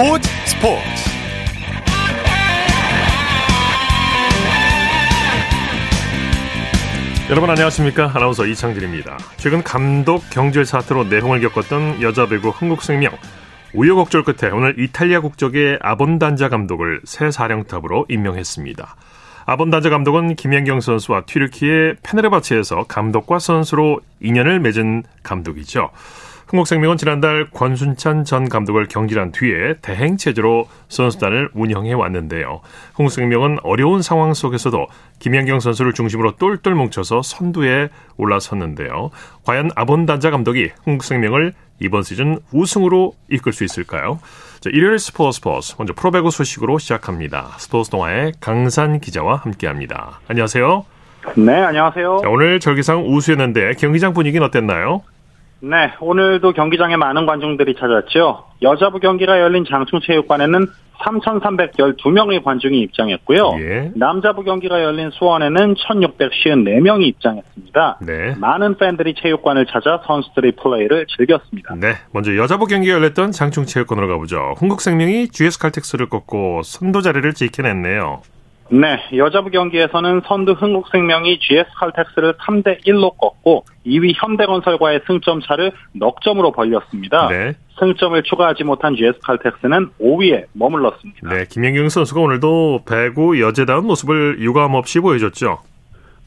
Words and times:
스포츠 0.00 0.30
스포츠 0.46 0.80
여러분 7.28 7.50
안녕하십니까 7.50 8.10
아나운서 8.14 8.46
이창진입니다 8.46 9.18
최근 9.36 9.62
감독 9.62 10.22
경질 10.30 10.64
사태로 10.64 11.04
내홍을 11.04 11.42
겪었던 11.42 12.00
여자 12.00 12.26
배구 12.26 12.48
흥국생명 12.48 13.12
우여곡절 13.74 14.24
끝에 14.24 14.50
오늘 14.50 14.78
이탈리아 14.78 15.20
국적의 15.20 15.80
아본단자 15.82 16.48
감독을 16.48 17.02
새 17.04 17.30
사령탑으로 17.30 18.06
임명했습니다. 18.08 18.96
아본단자 19.44 19.90
감독은 19.90 20.34
김연경 20.34 20.80
선수와 20.80 21.26
튀르키의 21.26 21.96
페네르바체에서 22.02 22.84
감독과 22.88 23.38
선수로 23.38 24.00
인연을 24.20 24.60
맺은 24.60 25.02
감독이죠. 25.22 25.90
흥국생명은 26.50 26.96
지난달 26.96 27.48
권순찬 27.50 28.24
전 28.24 28.48
감독을 28.48 28.88
경질한 28.88 29.30
뒤에 29.30 29.74
대행 29.82 30.16
체제로 30.16 30.66
선수단을 30.88 31.50
운영해 31.54 31.92
왔는데요. 31.92 32.60
흥국생명은 32.94 33.58
어려운 33.62 34.02
상황 34.02 34.34
속에서도 34.34 34.86
김연경 35.20 35.60
선수를 35.60 35.92
중심으로 35.92 36.36
똘똘 36.36 36.74
뭉쳐서 36.74 37.22
선두에 37.22 37.88
올라섰는데요. 38.16 39.10
과연 39.46 39.70
아본단자 39.76 40.30
감독이 40.30 40.70
흥국생명을 40.84 41.52
이번 41.78 42.02
시즌 42.02 42.40
우승으로 42.52 43.14
이끌 43.30 43.52
수 43.52 43.62
있을까요? 43.62 44.18
자, 44.58 44.70
일요일 44.72 44.98
스포츠 44.98 45.36
스포츠 45.36 45.76
먼저 45.78 45.94
프로배구 45.94 46.32
소식으로 46.32 46.78
시작합니다. 46.78 47.54
스포츠 47.58 47.90
동아의 47.90 48.32
강산 48.40 48.98
기자와 48.98 49.36
함께합니다. 49.36 50.20
안녕하세요. 50.26 50.84
네, 51.36 51.52
안녕하세요. 51.52 52.18
자, 52.22 52.28
오늘 52.28 52.58
절기상 52.58 53.06
우수였는데 53.06 53.74
경기장 53.74 54.12
분위기는 54.12 54.44
어땠나요? 54.44 55.02
네, 55.62 55.92
오늘도 56.00 56.52
경기장에 56.52 56.96
많은 56.96 57.26
관중들이 57.26 57.74
찾았죠. 57.74 58.44
여자부 58.62 58.98
경기가 58.98 59.40
열린 59.40 59.64
장충체육관에는 59.68 60.66
3,312명의 61.00 62.42
관중이 62.44 62.78
입장했고요. 62.80 63.56
예. 63.60 63.90
남자부 63.94 64.44
경기가 64.44 64.82
열린 64.82 65.10
수원에는 65.10 65.74
1,654명이 65.74 67.04
입장했습니다. 67.04 67.98
네. 68.02 68.34
많은 68.38 68.76
팬들이 68.76 69.14
체육관을 69.14 69.66
찾아 69.66 70.02
선수들의 70.06 70.52
플레이를 70.62 71.06
즐겼습니다. 71.16 71.74
네, 71.76 71.94
먼저 72.12 72.36
여자부 72.36 72.66
경기가 72.66 72.94
열렸던 72.96 73.32
장충체육관으로 73.32 74.08
가보죠. 74.08 74.54
흥국생명이 74.58 75.28
GS 75.28 75.58
칼텍스를 75.58 76.08
꺾고 76.08 76.62
선도 76.64 77.00
자리를 77.00 77.32
지켜냈네요. 77.32 78.20
네, 78.72 79.00
여자부 79.16 79.50
경기에서는 79.50 80.22
선두 80.26 80.52
흥국생명이 80.52 81.40
GS 81.40 81.70
칼텍스를 81.74 82.34
3대 82.34 82.86
1로 82.86 83.16
꺾고 83.18 83.64
2위 83.84 84.12
현대건설과의 84.14 85.00
승점 85.08 85.40
차를 85.40 85.72
넉 85.92 86.20
점으로 86.22 86.52
벌렸습니다. 86.52 87.28
네. 87.28 87.54
승점을 87.80 88.22
추가하지 88.22 88.62
못한 88.62 88.94
GS 88.94 89.18
칼텍스는 89.24 89.90
5위에 90.00 90.44
머물렀습니다. 90.52 91.28
네, 91.28 91.46
김연경 91.50 91.88
선수가 91.88 92.20
오늘도 92.20 92.84
배구 92.88 93.40
여제다운 93.40 93.86
모습을 93.86 94.38
유감없이 94.38 95.00
보여줬죠. 95.00 95.58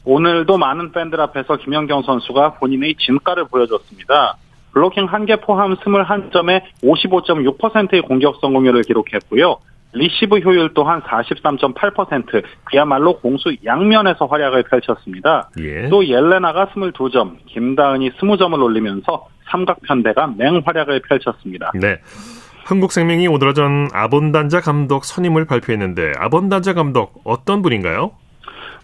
오늘도 0.04 0.58
많은 0.58 0.92
팬들 0.92 1.18
앞에서 1.22 1.56
김연경 1.56 2.02
선수가 2.02 2.54
본인의 2.54 2.96
진가를 2.96 3.46
보여줬습니다. 3.48 4.36
블로킹 4.72 5.06
1개 5.06 5.40
포함 5.40 5.74
21점에 5.76 6.60
55.6%의 6.82 8.02
공격 8.02 8.36
성공률을 8.40 8.82
기록했고요. 8.82 9.56
리시브 9.94 10.38
효율 10.38 10.72
또한 10.74 11.00
43.8% 11.02 12.42
그야말로 12.64 13.18
공수 13.18 13.54
양면에서 13.64 14.26
활약을 14.26 14.64
펼쳤습니다. 14.64 15.48
예. 15.60 15.88
또 15.88 16.06
옐레나가 16.06 16.66
22점, 16.66 17.36
김다은이 17.46 18.10
20점을 18.10 18.60
올리면서 18.62 19.28
삼각편대가 19.50 20.34
맹활약을 20.36 21.00
펼쳤습니다. 21.08 21.70
네. 21.74 21.98
한국생명이 22.64 23.28
오늘 23.28 23.48
오전 23.48 23.88
아본단자 23.92 24.60
감독 24.60 25.04
선임을 25.04 25.44
발표했는데 25.44 26.12
아본단자 26.18 26.72
감독 26.72 27.20
어떤 27.24 27.62
분인가요? 27.62 28.12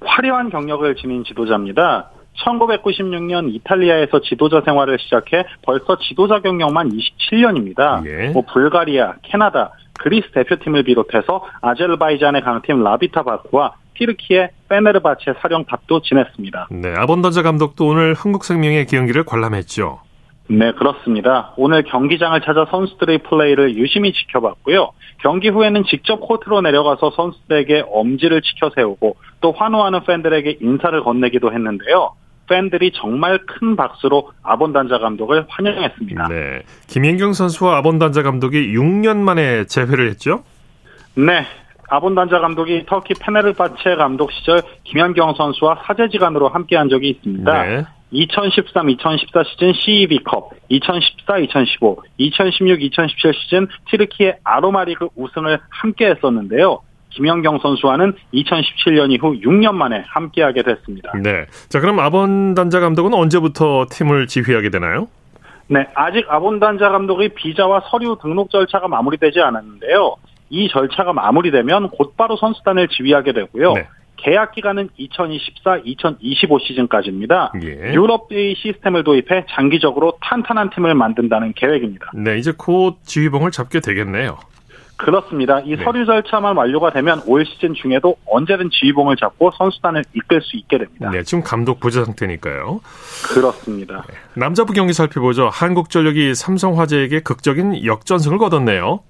화려한 0.02 0.50
경력을 0.50 0.94
지닌 0.96 1.24
지도자입니다. 1.24 2.10
1996년 2.44 3.52
이탈리아에서 3.54 4.20
지도자 4.20 4.62
생활을 4.64 4.98
시작해 5.00 5.44
벌써 5.62 5.98
지도자 5.98 6.40
경력만 6.40 6.90
27년입니다. 6.90 8.06
예. 8.06 8.28
뭐 8.30 8.42
불가리아, 8.42 9.14
캐나다, 9.22 9.72
그리스 10.00 10.30
대표팀을 10.32 10.82
비롯해서 10.82 11.44
아제르바이잔의 11.60 12.42
강팀 12.42 12.82
라비타 12.82 13.22
바크와 13.22 13.74
티르키의 13.94 14.50
페네르바체 14.68 15.34
사령탑도 15.40 16.00
지냈습니다. 16.00 16.68
네, 16.70 16.94
아본던자 16.96 17.42
감독도 17.42 17.86
오늘 17.86 18.14
한국생명의 18.14 18.86
경기를 18.86 19.24
관람했죠. 19.24 20.00
네, 20.48 20.72
그렇습니다. 20.72 21.52
오늘 21.56 21.84
경기장을 21.84 22.40
찾아 22.40 22.66
선수들의 22.70 23.18
플레이를 23.18 23.76
유심히 23.76 24.12
지켜봤고요. 24.12 24.92
경기 25.18 25.48
후에는 25.48 25.84
직접 25.84 26.16
코트로 26.16 26.62
내려가서 26.62 27.10
선수들에게 27.10 27.84
엄지를 27.92 28.40
치켜 28.40 28.70
세우고 28.74 29.16
또 29.42 29.52
환호하는 29.52 30.02
팬들에게 30.04 30.58
인사를 30.60 31.04
건네기도 31.04 31.52
했는데요. 31.52 32.14
팬들이 32.50 32.90
정말 32.92 33.38
큰 33.46 33.76
박수로 33.76 34.32
아본단자 34.42 34.98
감독을 34.98 35.46
환영했습니다. 35.48 36.28
네. 36.28 36.62
김연경 36.88 37.32
선수와 37.32 37.78
아본단자 37.78 38.22
감독이 38.22 38.74
6년 38.74 39.18
만에 39.18 39.64
재회를 39.66 40.08
했죠? 40.10 40.42
네. 41.14 41.46
아본단자 41.88 42.40
감독이 42.40 42.84
터키 42.86 43.14
페네르바체 43.14 43.96
감독 43.96 44.32
시절 44.32 44.62
김연경 44.84 45.34
선수와 45.34 45.82
사제지간으로 45.86 46.48
함께한 46.48 46.88
적이 46.88 47.10
있습니다. 47.10 47.62
네. 47.62 47.84
2013-2014 48.12 49.46
시즌 49.46 49.72
CEB컵, 49.72 50.50
2014-2015, 50.70 51.98
2016-2017 52.18 53.34
시즌 53.34 53.68
티르키의 53.88 54.38
아로마 54.42 54.82
리그 54.82 55.08
우승을 55.14 55.60
함께 55.68 56.06
했었는데요. 56.06 56.80
김연경 57.10 57.58
선수와는 57.58 58.14
2017년 58.34 59.12
이후 59.12 59.38
6년 59.40 59.74
만에 59.74 60.04
함께하게 60.06 60.62
됐습니다. 60.62 61.12
네. 61.22 61.46
자, 61.68 61.80
그럼 61.80 61.98
아본 62.00 62.54
단자 62.54 62.80
감독은 62.80 63.14
언제부터 63.14 63.86
팀을 63.90 64.26
지휘하게 64.26 64.70
되나요? 64.70 65.08
네, 65.68 65.86
아직 65.94 66.26
아본단자 66.28 66.88
감독의 66.88 67.30
비자와 67.30 67.82
서류 67.90 68.18
등록 68.20 68.50
절차가 68.50 68.88
마무리되지 68.88 69.40
않았는데요. 69.40 70.16
이 70.50 70.68
절차가 70.68 71.12
마무리되면 71.12 71.90
곧바로 71.90 72.36
선수단을 72.36 72.88
지휘하게 72.88 73.32
되고요. 73.32 73.74
네. 73.74 73.86
계약 74.16 74.52
기간은 74.52 74.88
2024-2025 74.98 76.60
시즌까지입니다. 76.60 77.52
예. 77.62 77.94
유럽의 77.94 78.56
시스템을 78.56 79.04
도입해 79.04 79.46
장기적으로 79.48 80.18
탄탄한 80.20 80.70
팀을 80.70 80.94
만든다는 80.94 81.54
계획입니다. 81.54 82.10
네, 82.14 82.36
이제 82.36 82.52
곧 82.56 82.96
지휘봉을 83.04 83.52
잡게 83.52 83.80
되겠네요. 83.80 84.38
그렇습니다. 85.00 85.60
이 85.60 85.76
네. 85.76 85.84
서류 85.84 86.04
절차만 86.04 86.56
완료가 86.56 86.90
되면 86.92 87.22
올 87.26 87.44
시즌 87.46 87.74
중에도 87.74 88.16
언제든 88.26 88.68
지휘봉을 88.70 89.16
잡고 89.16 89.50
선수단을 89.52 90.04
이끌 90.12 90.42
수 90.42 90.56
있게 90.56 90.78
됩니다. 90.78 91.10
네, 91.10 91.22
지금 91.22 91.42
감독 91.42 91.80
부재 91.80 92.04
상태니까요. 92.04 92.80
그렇습니다. 93.34 94.04
네. 94.08 94.14
남자부 94.34 94.72
경기 94.72 94.92
살펴보죠. 94.92 95.48
한국전력이 95.50 96.34
삼성화재에게 96.34 97.20
극적인 97.20 97.84
역전승을 97.84 98.38
거뒀네요. 98.38 99.00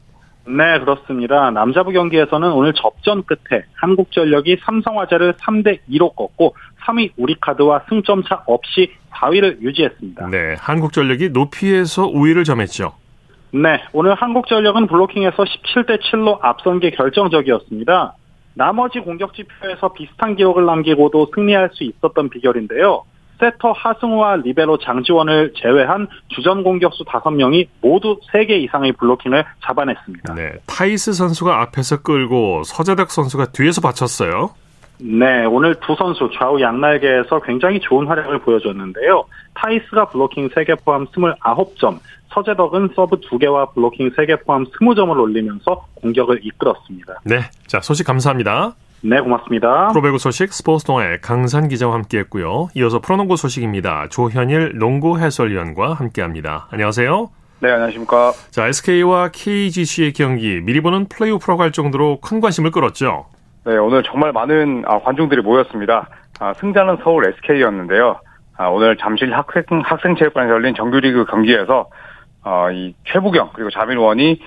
네, 0.46 0.78
그렇습니다. 0.80 1.50
남자부 1.50 1.92
경기에서는 1.92 2.50
오늘 2.52 2.72
접전 2.72 3.24
끝에 3.24 3.62
한국전력이 3.74 4.58
삼성화재를 4.64 5.34
3대 5.34 5.80
2로 5.90 6.14
꺾고 6.14 6.54
3위 6.84 7.12
우리카드와 7.16 7.82
승점차 7.88 8.44
없이 8.46 8.92
4위를 9.12 9.60
유지했습니다. 9.60 10.28
네, 10.28 10.54
한국전력이 10.58 11.30
높이에서 11.30 12.06
우위를 12.06 12.44
점했죠. 12.44 12.94
네, 13.52 13.82
오늘 13.92 14.14
한국전력은 14.14 14.86
블로킹에서 14.86 15.36
17대 15.42 16.00
7로 16.00 16.38
앞선 16.40 16.78
게 16.78 16.90
결정적이었습니다. 16.90 18.14
나머지 18.54 19.00
공격 19.00 19.34
지표에서 19.34 19.92
비슷한 19.92 20.36
기록을 20.36 20.66
남기고도 20.66 21.30
승리할 21.34 21.70
수 21.72 21.84
있었던 21.84 22.30
비결인데요. 22.30 23.04
세터 23.40 23.72
하승우와 23.72 24.36
리베로 24.36 24.78
장지원을 24.78 25.54
제외한 25.56 26.06
주전 26.28 26.62
공격수 26.62 27.04
5명이 27.04 27.68
모두 27.80 28.20
3개 28.30 28.50
이상의 28.50 28.92
블로킹을 28.92 29.44
잡아냈습니다. 29.64 30.34
네, 30.34 30.52
타이스 30.66 31.12
선수가 31.12 31.60
앞에서 31.62 32.02
끌고 32.02 32.62
서재덕 32.64 33.10
선수가 33.10 33.46
뒤에서 33.52 33.80
받쳤어요. 33.80 34.50
네, 34.98 35.46
오늘 35.46 35.74
두 35.76 35.94
선수 35.94 36.28
좌우 36.38 36.60
양날개에서 36.60 37.40
굉장히 37.40 37.80
좋은 37.80 38.06
활약을 38.06 38.40
보여줬는데요. 38.40 39.24
타이스가 39.54 40.10
블로킹 40.10 40.50
3개 40.50 40.84
포함 40.84 41.06
29점, 41.06 41.98
서재덕은 42.32 42.90
서브 42.94 43.20
2개와 43.20 43.74
블로킹 43.74 44.12
3개 44.12 44.44
포함 44.44 44.64
20점을 44.64 45.18
올리면서 45.18 45.86
공격을 45.96 46.40
이끌었습니다. 46.42 47.20
네, 47.24 47.40
자 47.66 47.80
소식 47.80 48.06
감사합니다. 48.06 48.74
네, 49.02 49.20
고맙습니다. 49.20 49.88
프로배구 49.88 50.18
소식 50.18 50.52
스포츠 50.52 50.84
동아의 50.84 51.20
강산 51.22 51.68
기자와 51.68 51.94
함께했고요. 51.94 52.68
이어서 52.76 53.00
프로농구 53.00 53.36
소식입니다. 53.36 54.08
조현일 54.10 54.78
농구 54.78 55.18
해설위원과 55.18 55.94
함께합니다. 55.94 56.68
안녕하세요. 56.70 57.30
네, 57.60 57.70
안녕하십니까. 57.70 58.32
자, 58.50 58.68
SK와 58.68 59.28
KGC의 59.32 60.12
경기 60.12 60.60
미리 60.60 60.80
보는 60.80 61.08
플레이오프라고 61.08 61.62
할 61.62 61.72
정도로 61.72 62.20
큰 62.20 62.40
관심을 62.40 62.70
끌었죠. 62.70 63.26
네, 63.64 63.76
오늘 63.76 64.02
정말 64.02 64.32
많은 64.32 64.84
아, 64.86 64.98
관중들이 65.00 65.42
모였습니다. 65.42 66.08
아, 66.38 66.54
승자는 66.54 66.98
서울 67.02 67.26
SK였는데요. 67.26 68.20
아, 68.56 68.68
오늘 68.68 68.96
잠실 68.96 69.32
학생, 69.34 69.62
학생체육관에서 69.82 70.54
열린 70.54 70.74
정규리그 70.74 71.26
경기에서 71.26 71.88
어, 72.44 72.70
이 72.70 72.94
최부경 73.12 73.50
그리고 73.52 73.70
자민원이 73.70 74.40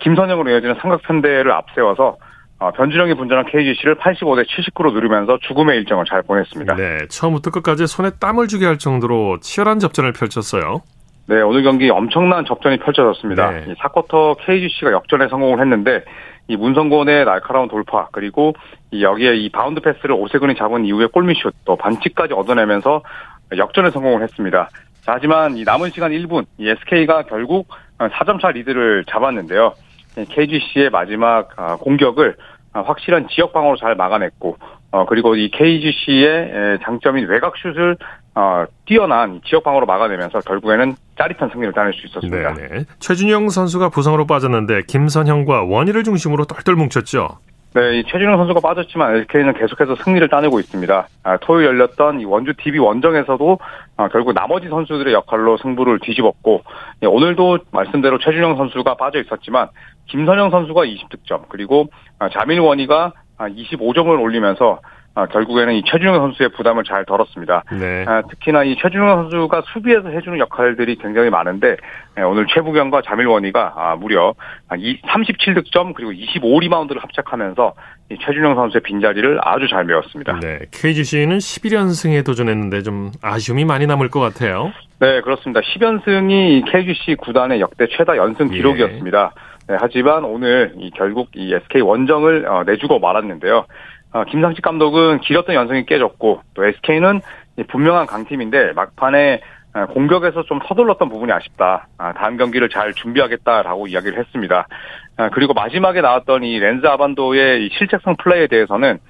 김선영으로 0.00 0.50
이어지는 0.50 0.76
삼각편대를 0.80 1.52
앞세워서 1.52 2.16
어, 2.60 2.70
변준영이 2.70 3.14
분전한 3.14 3.46
KGC를 3.46 3.96
85대 3.96 4.46
79로 4.46 4.92
누르면서 4.92 5.38
죽음의 5.42 5.76
일정을 5.78 6.04
잘 6.08 6.22
보냈습니다. 6.22 6.76
네, 6.76 6.98
처음부터 7.08 7.50
끝까지 7.50 7.86
손에 7.86 8.10
땀을 8.20 8.48
주게 8.48 8.64
할 8.64 8.78
정도로 8.78 9.40
치열한 9.40 9.80
접전을 9.80 10.12
펼쳤어요. 10.12 10.82
네, 11.26 11.40
오늘 11.40 11.62
경기 11.62 11.90
엄청난 11.90 12.44
접전이 12.44 12.78
펼쳐졌습니다. 12.78 13.50
네. 13.50 13.64
이 13.68 13.74
4쿼터 13.74 14.36
KGC가 14.46 14.92
역전에 14.92 15.28
성공을 15.28 15.60
했는데 15.60 16.04
이 16.46 16.56
문성곤의 16.56 17.24
날카로운 17.24 17.68
돌파 17.68 18.08
그리고 18.12 18.54
이 18.90 19.02
여기에 19.02 19.36
이 19.36 19.50
바운드 19.50 19.80
패스를 19.80 20.12
오세근이 20.12 20.54
잡은 20.56 20.84
이후에 20.84 21.06
골밑슛 21.06 21.54
또 21.64 21.76
반칙까지 21.76 22.34
얻어내면서 22.34 23.02
역전에 23.56 23.90
성공을 23.90 24.22
했습니다. 24.22 24.68
자, 25.04 25.12
하지만 25.14 25.56
이 25.56 25.64
남은 25.64 25.90
시간 25.90 26.12
1분 26.12 26.46
이 26.58 26.68
SK가 26.68 27.24
결국 27.24 27.68
4점차 27.98 28.52
리드를 28.52 29.04
잡았는데요. 29.08 29.74
KGC의 30.16 30.90
마지막 30.90 31.50
아, 31.56 31.76
공격을 31.76 32.36
확실한 32.72 33.28
지역 33.28 33.52
방어로 33.52 33.76
잘 33.76 33.94
막아냈고 33.94 34.56
어, 34.90 35.06
그리고 35.06 35.34
이 35.34 35.50
KGC의 35.50 36.78
장점인 36.84 37.26
외곽슛을 37.26 37.96
어, 38.36 38.64
뛰어난 38.84 39.40
지역 39.44 39.64
방어로 39.64 39.86
막아내면서 39.86 40.40
결국에는 40.40 40.96
짜릿한 41.18 41.50
승리를 41.50 41.72
따낼 41.72 41.92
수 41.92 42.06
있었습니다. 42.06 42.54
네네. 42.54 42.84
최준영 42.98 43.48
선수가 43.48 43.90
부상으로 43.90 44.26
빠졌는데 44.26 44.82
김선형과 44.86 45.64
원희를 45.64 46.02
중심으로 46.04 46.44
똘똘 46.46 46.74
뭉쳤죠. 46.76 47.38
네, 47.74 47.98
이 47.98 48.04
최준영 48.04 48.36
선수가 48.36 48.60
빠졌지만 48.60 49.16
LK는 49.16 49.54
계속해서 49.54 49.96
승리를 49.96 50.28
따내고 50.28 50.60
있습니다. 50.60 51.08
아, 51.24 51.36
토요일 51.38 51.66
열렸던 51.66 52.20
이 52.20 52.24
원주 52.24 52.54
DB 52.56 52.78
원정에서도 52.78 53.58
아, 53.96 54.08
결국 54.10 54.32
나머지 54.32 54.68
선수들의 54.68 55.12
역할로 55.12 55.56
승부를 55.56 55.98
뒤집었고 55.98 56.62
예, 57.02 57.06
오늘도 57.06 57.58
말씀대로 57.72 58.18
최준영 58.18 58.58
선수가 58.58 58.94
빠져 58.94 59.20
있었지만 59.20 59.70
김선영 60.06 60.50
선수가 60.50 60.82
20득점 60.82 61.48
그리고 61.48 61.88
아, 62.20 62.28
자밀 62.28 62.60
원희가 62.60 63.12
25점을 63.38 64.22
올리면서 64.22 64.78
아, 65.16 65.26
결국에는 65.26 65.74
이 65.74 65.82
최준영 65.84 66.16
선수의 66.16 66.48
부담을 66.50 66.82
잘 66.82 67.04
덜었습니다. 67.04 67.62
네. 67.78 68.04
아, 68.08 68.22
특히나 68.22 68.64
이 68.64 68.76
최준영 68.76 69.06
선수가 69.06 69.62
수비에서 69.72 70.08
해주는 70.08 70.38
역할들이 70.40 70.96
굉장히 70.96 71.30
많은데 71.30 71.76
예, 72.18 72.22
오늘 72.22 72.46
최부경과 72.46 73.02
자밀원이가 73.02 73.74
아, 73.76 73.96
무려 73.96 74.34
37득점 74.70 75.94
그리고 75.94 76.10
25리바운드를 76.10 77.00
합작하면서 77.00 77.74
이 78.10 78.18
최준영 78.18 78.56
선수의 78.56 78.82
빈자리를 78.82 79.38
아주 79.42 79.68
잘 79.68 79.84
메웠습니다. 79.84 80.40
네, 80.40 80.58
KGC는 80.72 81.38
11연승에 81.38 82.26
도전했는데 82.26 82.82
좀 82.82 83.12
아쉬움이 83.22 83.64
많이 83.64 83.86
남을 83.86 84.08
것 84.10 84.18
같아요. 84.18 84.72
네, 84.98 85.20
그렇습니다. 85.20 85.60
10연승이 85.60 86.70
KGC 86.72 87.16
구단의 87.16 87.60
역대 87.60 87.86
최다 87.86 88.16
연승 88.16 88.52
예. 88.52 88.56
기록이었습니다. 88.56 89.32
예. 89.32 89.54
네, 89.66 89.76
하지만 89.80 90.24
오늘 90.24 90.74
이 90.76 90.90
결국 90.90 91.30
이 91.34 91.54
SK 91.54 91.80
원정을 91.80 92.46
어, 92.46 92.64
내주고 92.64 92.98
말았는데요. 92.98 93.64
어, 94.14 94.24
김상식 94.24 94.62
감독은 94.62 95.20
길었던 95.20 95.56
연승이 95.56 95.84
깨졌고 95.84 96.40
또 96.54 96.64
SK는 96.64 97.20
분명한 97.68 98.06
강팀인데 98.06 98.72
막판에 98.74 99.40
어, 99.74 99.86
공격에서 99.86 100.44
좀 100.44 100.60
서둘렀던 100.68 101.08
부분이 101.08 101.32
아쉽다. 101.32 101.88
아, 101.98 102.12
다음 102.12 102.36
경기를 102.36 102.68
잘 102.68 102.94
준비하겠다라고 102.94 103.88
이야기를 103.88 104.16
했습니다. 104.16 104.68
아, 105.16 105.30
그리고 105.30 105.52
마지막에 105.52 106.00
나왔던 106.00 106.44
이 106.44 106.60
렌즈 106.60 106.86
아반도의 106.86 107.70
실책성 107.76 108.14
플레이에 108.22 108.46
대해서는 108.46 109.00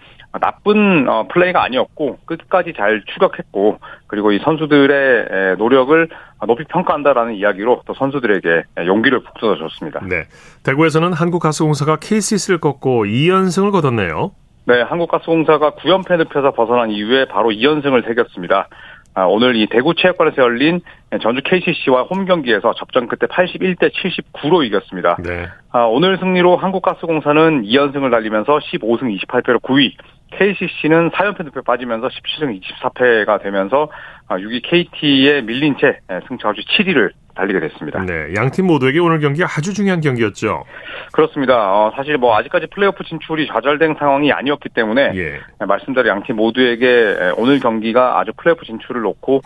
나쁜 0.40 1.06
어, 1.06 1.28
플레이가 1.28 1.62
아니었고 1.62 2.20
끝까지 2.24 2.72
잘 2.74 3.04
추격했고 3.12 3.78
그리고 4.06 4.32
이 4.32 4.38
선수들의 4.38 5.58
노력을 5.58 6.08
높이 6.46 6.64
평가한다라는 6.64 7.34
이야기로 7.34 7.82
또 7.86 7.92
선수들에게 7.94 8.64
용기를 8.86 9.22
북돋아 9.22 9.56
줬습니다. 9.58 10.00
네, 10.08 10.24
대구에서는 10.64 11.12
한국가스공사가 11.12 11.96
KCC를 11.96 12.58
꺾고 12.58 13.04
2연승을 13.04 13.70
거뒀네요. 13.70 14.32
네, 14.66 14.80
한국가스공사가 14.80 15.72
9연패 15.72 16.16
늪에서 16.16 16.52
벗어난 16.52 16.90
이후에 16.90 17.26
바로 17.26 17.50
2연승을 17.50 18.06
새겼습니다. 18.06 18.68
아, 19.16 19.26
오늘 19.26 19.54
이 19.54 19.66
대구 19.68 19.94
체육관에서 19.94 20.42
열린 20.42 20.80
전주 21.22 21.40
KCC와 21.44 22.04
홈 22.04 22.24
경기에서 22.24 22.74
접전 22.74 23.06
끝에 23.06 23.28
81대 23.28 23.92
79로 23.92 24.64
이겼습니다. 24.64 25.16
네. 25.22 25.46
아, 25.70 25.84
오늘 25.84 26.18
승리로 26.18 26.56
한국가스공사는 26.56 27.62
2연승을 27.62 28.10
달리면서 28.10 28.58
15승 28.58 29.16
28패로 29.20 29.60
9위, 29.62 29.92
KCC는 30.32 31.10
4연패 31.10 31.44
늪에 31.44 31.60
빠지면서 31.64 32.08
17승 32.08 32.60
24패가 32.60 33.42
되면서 33.42 33.88
6위 34.28 34.64
아, 34.64 34.68
KT에 34.68 35.42
밀린 35.42 35.76
채 35.78 35.98
승차주 36.28 36.62
7위를 36.62 37.10
달리게 37.34 37.60
됐습니다. 37.60 38.04
네, 38.04 38.32
양팀 38.36 38.66
모두에게 38.66 39.00
오늘 39.00 39.18
경기가 39.20 39.46
아주 39.46 39.74
중요한 39.74 40.00
경기였죠. 40.00 40.64
그렇습니다. 41.12 41.72
어, 41.72 41.92
사실 41.96 42.16
뭐 42.16 42.36
아직까지 42.36 42.68
플레이오프 42.68 43.02
진출이 43.04 43.48
좌절된 43.48 43.96
상황이 43.98 44.32
아니었기 44.32 44.68
때문에 44.68 45.12
예. 45.14 45.40
말씀대로 45.66 46.08
양팀 46.08 46.36
모두에게 46.36 47.32
오늘 47.36 47.58
경기가 47.58 48.20
아주 48.20 48.32
플레이오프 48.36 48.64
진출을 48.64 49.02
놓고 49.02 49.42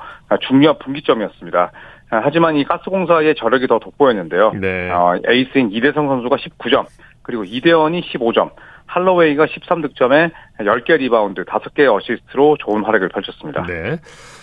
중요한 0.46 0.78
분기점이었습니다. 0.78 1.72
하지만 2.10 2.56
이 2.56 2.64
가스공사의 2.64 3.34
저력이 3.36 3.66
더 3.66 3.78
돋보였는데요. 3.78 4.52
네. 4.52 4.90
어, 4.90 5.14
에이스인 5.26 5.72
이대성 5.72 6.08
선수가 6.08 6.36
19점, 6.36 6.86
그리고 7.22 7.44
이대헌이 7.44 8.00
15점, 8.02 8.50
할로웨이가 8.86 9.46
13득점에 9.46 10.30
10개 10.60 10.96
리바운드, 10.96 11.44
5개 11.44 11.86
어시스트로 11.86 12.56
좋은 12.60 12.84
활약을 12.84 13.10
펼쳤습니다. 13.10 13.64
네. 13.66 13.98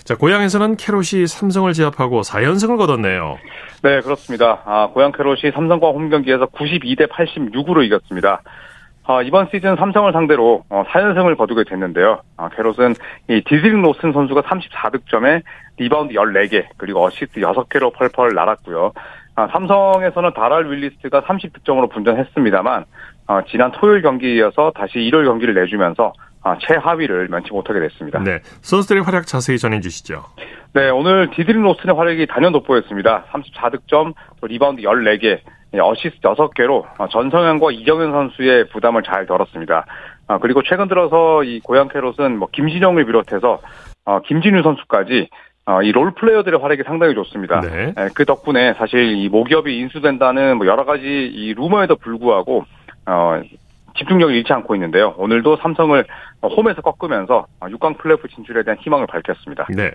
자, 0.05 0.15
고양에서는 0.15 0.77
캐롯이 0.77 1.25
삼성을 1.25 1.73
제압하고 1.73 2.21
4연승을 2.21 2.77
거뒀네요. 2.77 3.39
네, 3.81 4.01
그렇습니다. 4.01 4.61
아, 4.63 4.89
고양 4.93 5.11
캐롯이 5.11 5.51
삼성과 5.51 5.87
홈 5.87 6.11
경기에서 6.11 6.45
92대 6.45 7.09
86으로 7.09 7.83
이겼습니다. 7.83 8.43
아, 9.07 9.23
이번 9.23 9.49
시즌 9.51 9.75
삼성을 9.75 10.11
상대로 10.13 10.63
어, 10.69 10.83
4연승을 10.89 11.35
거두게 11.35 11.63
됐는데요. 11.67 12.21
아, 12.37 12.49
캐롯은 12.49 12.93
이 13.29 13.41
디드릭 13.47 13.81
로슨 13.81 14.13
선수가 14.13 14.43
34득점에 14.43 15.41
리바운드 15.77 16.13
14개, 16.13 16.65
그리고 16.77 17.03
어시스트 17.03 17.39
6개로 17.41 17.91
펄펄 17.95 18.35
날았고요. 18.35 18.93
아, 19.35 19.47
삼성에서는 19.47 20.33
다랄 20.33 20.71
윌리스가 20.71 21.21
30득점으로 21.21 21.91
분전했습니다만 21.91 22.85
어, 23.27 23.41
지난 23.49 23.71
토요일 23.71 24.01
경기에 24.01 24.35
이어서 24.35 24.71
다시 24.75 24.99
일요일 24.99 25.25
경기를 25.25 25.53
내주면서 25.53 26.13
어, 26.43 26.57
최하위를 26.59 27.27
면치 27.27 27.51
못하게 27.51 27.79
됐습니다. 27.81 28.19
네, 28.19 28.39
선수들의 28.61 29.03
활약 29.03 29.25
자세히 29.25 29.57
전해주시죠. 29.57 30.23
네, 30.73 30.89
오늘 30.89 31.29
디드릭 31.31 31.63
로슨의 31.63 31.95
활약이 31.95 32.27
단연 32.27 32.53
돋보였습니다. 32.53 33.25
34득점, 33.31 34.13
또 34.39 34.47
리바운드 34.47 34.83
14개, 34.83 35.39
어시스트 35.73 36.21
6개로 36.21 36.85
어, 36.97 37.07
전성현과 37.09 37.71
이정현 37.71 38.11
선수의 38.11 38.69
부담을 38.69 39.03
잘 39.03 39.25
덜었습니다. 39.25 39.85
어, 40.27 40.37
그리고 40.39 40.61
최근 40.63 40.87
들어서 40.87 41.43
이 41.43 41.59
고양 41.59 41.89
캐롯은 41.89 42.37
뭐 42.37 42.47
김진영을 42.51 43.05
비롯해서 43.05 43.59
어, 44.05 44.21
김진유 44.21 44.61
선수까지 44.61 45.29
어, 45.67 45.81
이 45.81 45.91
롤플레이어들의 45.91 46.59
활약이 46.59 46.83
상당히 46.85 47.15
좋습니다. 47.15 47.61
네. 47.61 47.93
네, 47.95 48.09
그 48.13 48.25
덕분에 48.25 48.75
사실 48.75 49.15
이 49.17 49.29
모기업이 49.29 49.75
인수된다는 49.79 50.57
뭐 50.57 50.67
여러 50.67 50.85
가지 50.85 51.03
이 51.03 51.53
루머에도 51.55 51.95
불구하고 51.95 52.65
어, 53.07 53.41
집중력을 53.97 54.33
잃지 54.35 54.53
않고 54.53 54.75
있는데요. 54.75 55.15
오늘도 55.17 55.57
삼성을 55.57 56.05
홈에서 56.43 56.81
꺾으면서 56.81 57.47
6강 57.61 57.97
플레이오프 57.97 58.27
진출에 58.27 58.63
대한 58.63 58.77
희망을 58.79 59.07
밝혔습니다. 59.07 59.65
네. 59.69 59.91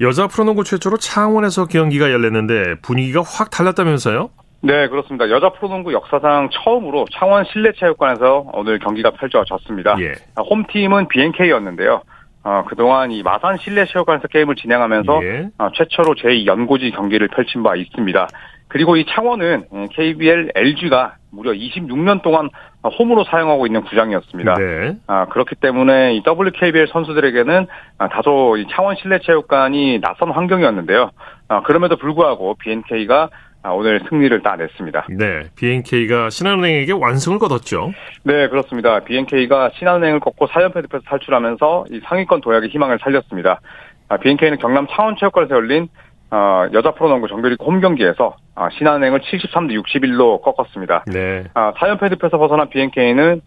여자 0.00 0.26
프로농구 0.26 0.64
최초로 0.64 0.96
창원에서 0.96 1.66
경기가 1.66 2.10
열렸는데 2.10 2.76
분위기가 2.82 3.22
확 3.22 3.50
달랐다면서요? 3.50 4.30
네, 4.60 4.88
그렇습니다. 4.88 5.30
여자 5.30 5.50
프로농구 5.50 5.92
역사상 5.92 6.50
처음으로 6.50 7.04
창원 7.12 7.44
실내체육관에서 7.44 8.50
오늘 8.52 8.80
경기가 8.80 9.12
펼쳐졌습니다. 9.12 9.96
예. 10.00 10.14
홈팀은 10.38 11.06
BNK였는데요. 11.08 12.02
어, 12.44 12.64
그동안 12.66 13.10
이 13.10 13.22
마산 13.22 13.56
실내 13.58 13.84
체육관에서 13.84 14.28
게임을 14.28 14.54
진행하면서 14.56 15.20
예. 15.24 15.48
어, 15.58 15.70
최초로 15.74 16.14
제2연고지 16.14 16.94
경기를 16.94 17.28
펼친 17.28 17.62
바 17.62 17.76
있습니다. 17.76 18.28
그리고 18.68 18.96
이 18.96 19.06
창원은 19.06 19.66
KBL 19.92 20.52
LG가 20.54 21.16
무려 21.30 21.52
26년 21.52 22.22
동안 22.22 22.50
홈으로 22.98 23.24
사용하고 23.24 23.66
있는 23.66 23.82
구장이었습니다. 23.82 24.54
네. 24.54 24.96
아, 25.06 25.26
그렇기 25.26 25.56
때문에 25.56 26.14
이 26.14 26.22
WKBL 26.26 26.88
선수들에게는 26.88 27.66
아, 27.98 28.08
다소 28.08 28.56
이 28.56 28.66
창원 28.70 28.96
실내체육관이 28.96 30.00
낯선 30.00 30.30
환경이었는데요. 30.30 31.10
아, 31.48 31.62
그럼에도 31.62 31.96
불구하고 31.96 32.56
BNK가 32.58 33.22
아, 33.22 33.28
오늘 33.64 34.00
승리를 34.08 34.42
따냈습니다. 34.42 35.06
네, 35.10 35.42
BNK가 35.56 36.30
신한은행에게 36.30 36.92
완승을 36.92 37.38
거뒀죠. 37.38 37.92
네, 38.22 38.48
그렇습니다. 38.48 39.00
BNK가 39.00 39.70
신한은행을 39.74 40.20
꺾고 40.20 40.46
4연패 40.46 40.76
늪에서 40.76 41.00
탈출하면서 41.06 41.86
이 41.90 42.00
상위권 42.04 42.40
도약의 42.40 42.70
희망을 42.70 42.98
살렸습니다. 43.02 43.60
아, 44.08 44.16
BNK는 44.16 44.58
경남 44.58 44.86
창원체육관에서 44.88 45.54
열린 45.54 45.88
어, 46.30 46.66
여자 46.72 46.92
프로농구 46.92 47.28
정규리그 47.28 47.64
홈 47.64 47.80
경기에서 47.80 48.36
아, 48.54 48.68
신한은행을 48.70 49.20
73대 49.20 49.80
61로 49.82 50.42
꺾었습니다. 50.42 51.04
네. 51.06 51.44
아, 51.54 51.72
4연패 51.74 52.10
늪에서 52.10 52.38
벗어난 52.38 52.68
BNK는 52.68 53.40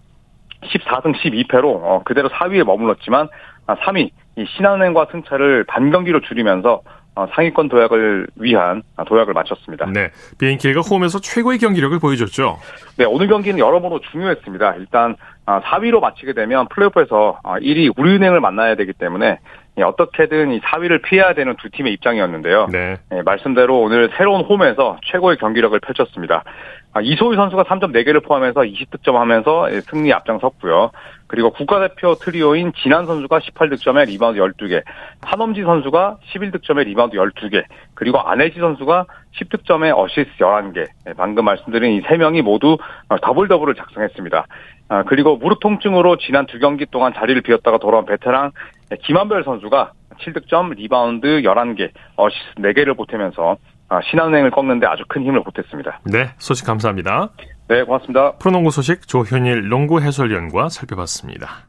14승 0.63 1.15
12패로 1.15 1.65
어, 1.65 2.01
그대로 2.05 2.29
4위에 2.29 2.63
머물렀지만 2.63 3.27
아, 3.67 3.75
3위 3.75 4.09
이 4.37 4.45
신한은행과 4.45 5.07
승차를 5.11 5.65
반 5.65 5.91
경기로 5.91 6.21
줄이면서 6.21 6.81
어, 6.83 7.00
상위권 7.33 7.69
도약을 7.69 8.27
위한 8.35 8.83
도약을 9.05 9.33
마쳤습니다. 9.33 9.85
네, 9.93 10.11
비엔케가 10.39 10.81
홈에서 10.81 11.19
최고의 11.19 11.59
경기력을 11.59 11.99
보여줬죠. 11.99 12.57
네, 12.97 13.05
오늘 13.05 13.27
경기는 13.27 13.59
여러모로 13.59 13.99
중요했습니다. 14.11 14.75
일단 14.75 15.15
4위로 15.45 15.99
마치게 15.99 16.33
되면 16.33 16.67
플레이오프에서 16.69 17.39
1위 17.43 17.91
우리은행을 17.97 18.39
만나야 18.39 18.75
되기 18.75 18.93
때문에 18.93 19.39
어떻게든 19.77 20.51
이 20.51 20.61
4위를 20.61 21.01
피해야 21.01 21.33
되는 21.33 21.55
두 21.57 21.69
팀의 21.69 21.93
입장이었는데요. 21.93 22.67
네. 22.71 22.97
네, 23.09 23.21
말씀대로 23.23 23.81
오늘 23.81 24.11
새로운 24.17 24.41
홈에서 24.41 24.97
최고의 25.05 25.37
경기력을 25.37 25.79
펼쳤습니다. 25.79 26.43
이소희 26.99 27.37
선수가 27.37 27.63
3점 27.63 27.93
4개를 27.93 28.21
포함해서 28.25 28.61
20득점 28.61 29.13
하면서 29.13 29.69
승리 29.89 30.11
앞장섰고요. 30.11 30.91
그리고 31.27 31.51
국가대표 31.51 32.15
트리오인 32.15 32.73
진한 32.75 33.05
선수가 33.05 33.39
18득점에 33.39 34.07
리바운드 34.07 34.37
12개, 34.39 34.83
한엄지 35.21 35.63
선수가 35.63 36.17
11득점에 36.33 36.83
리바운드 36.83 37.15
12개, 37.15 37.63
그리고 37.93 38.19
안혜지 38.19 38.59
선수가 38.59 39.05
10득점에 39.39 39.97
어시스트 39.97 40.37
11개. 40.39 40.87
방금 41.15 41.45
말씀드린 41.45 41.93
이 41.93 42.01
3명이 42.01 42.41
모두 42.41 42.77
더블 43.21 43.47
더블을 43.47 43.75
작성했습니다. 43.75 44.45
그리고 45.07 45.37
무릎 45.37 45.61
통증으로 45.61 46.17
지난 46.17 46.45
두 46.47 46.59
경기 46.59 46.85
동안 46.85 47.13
자리를 47.13 47.41
비웠다가 47.41 47.77
돌아온 47.77 48.05
베테랑 48.05 48.51
김한별 49.03 49.45
선수가 49.45 49.93
7득점, 50.19 50.75
리바운드 50.75 51.43
11개, 51.43 51.89
어시스트 52.17 52.61
4개를 52.61 52.97
보태면서 52.97 53.55
신한은행을 53.99 54.51
꺾는데 54.51 54.87
아주 54.87 55.03
큰 55.09 55.23
힘을 55.23 55.43
보탰습니다. 55.43 55.99
네, 56.05 56.29
소식 56.37 56.65
감사합니다. 56.65 57.29
네, 57.67 57.83
고맙습니다. 57.83 58.37
프로농구 58.37 58.71
소식 58.71 59.07
조현일 59.07 59.67
농구 59.67 59.99
해설위원과 59.99 60.69
살펴봤습니다. 60.69 61.67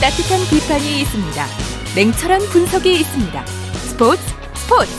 따뜻한 0.00 0.40
비판이 0.50 1.00
있습니다. 1.02 1.44
냉철한 1.94 2.40
분석이 2.50 2.92
있습니다. 2.92 3.40
스포츠 3.46 4.20
스포츠 4.54 4.90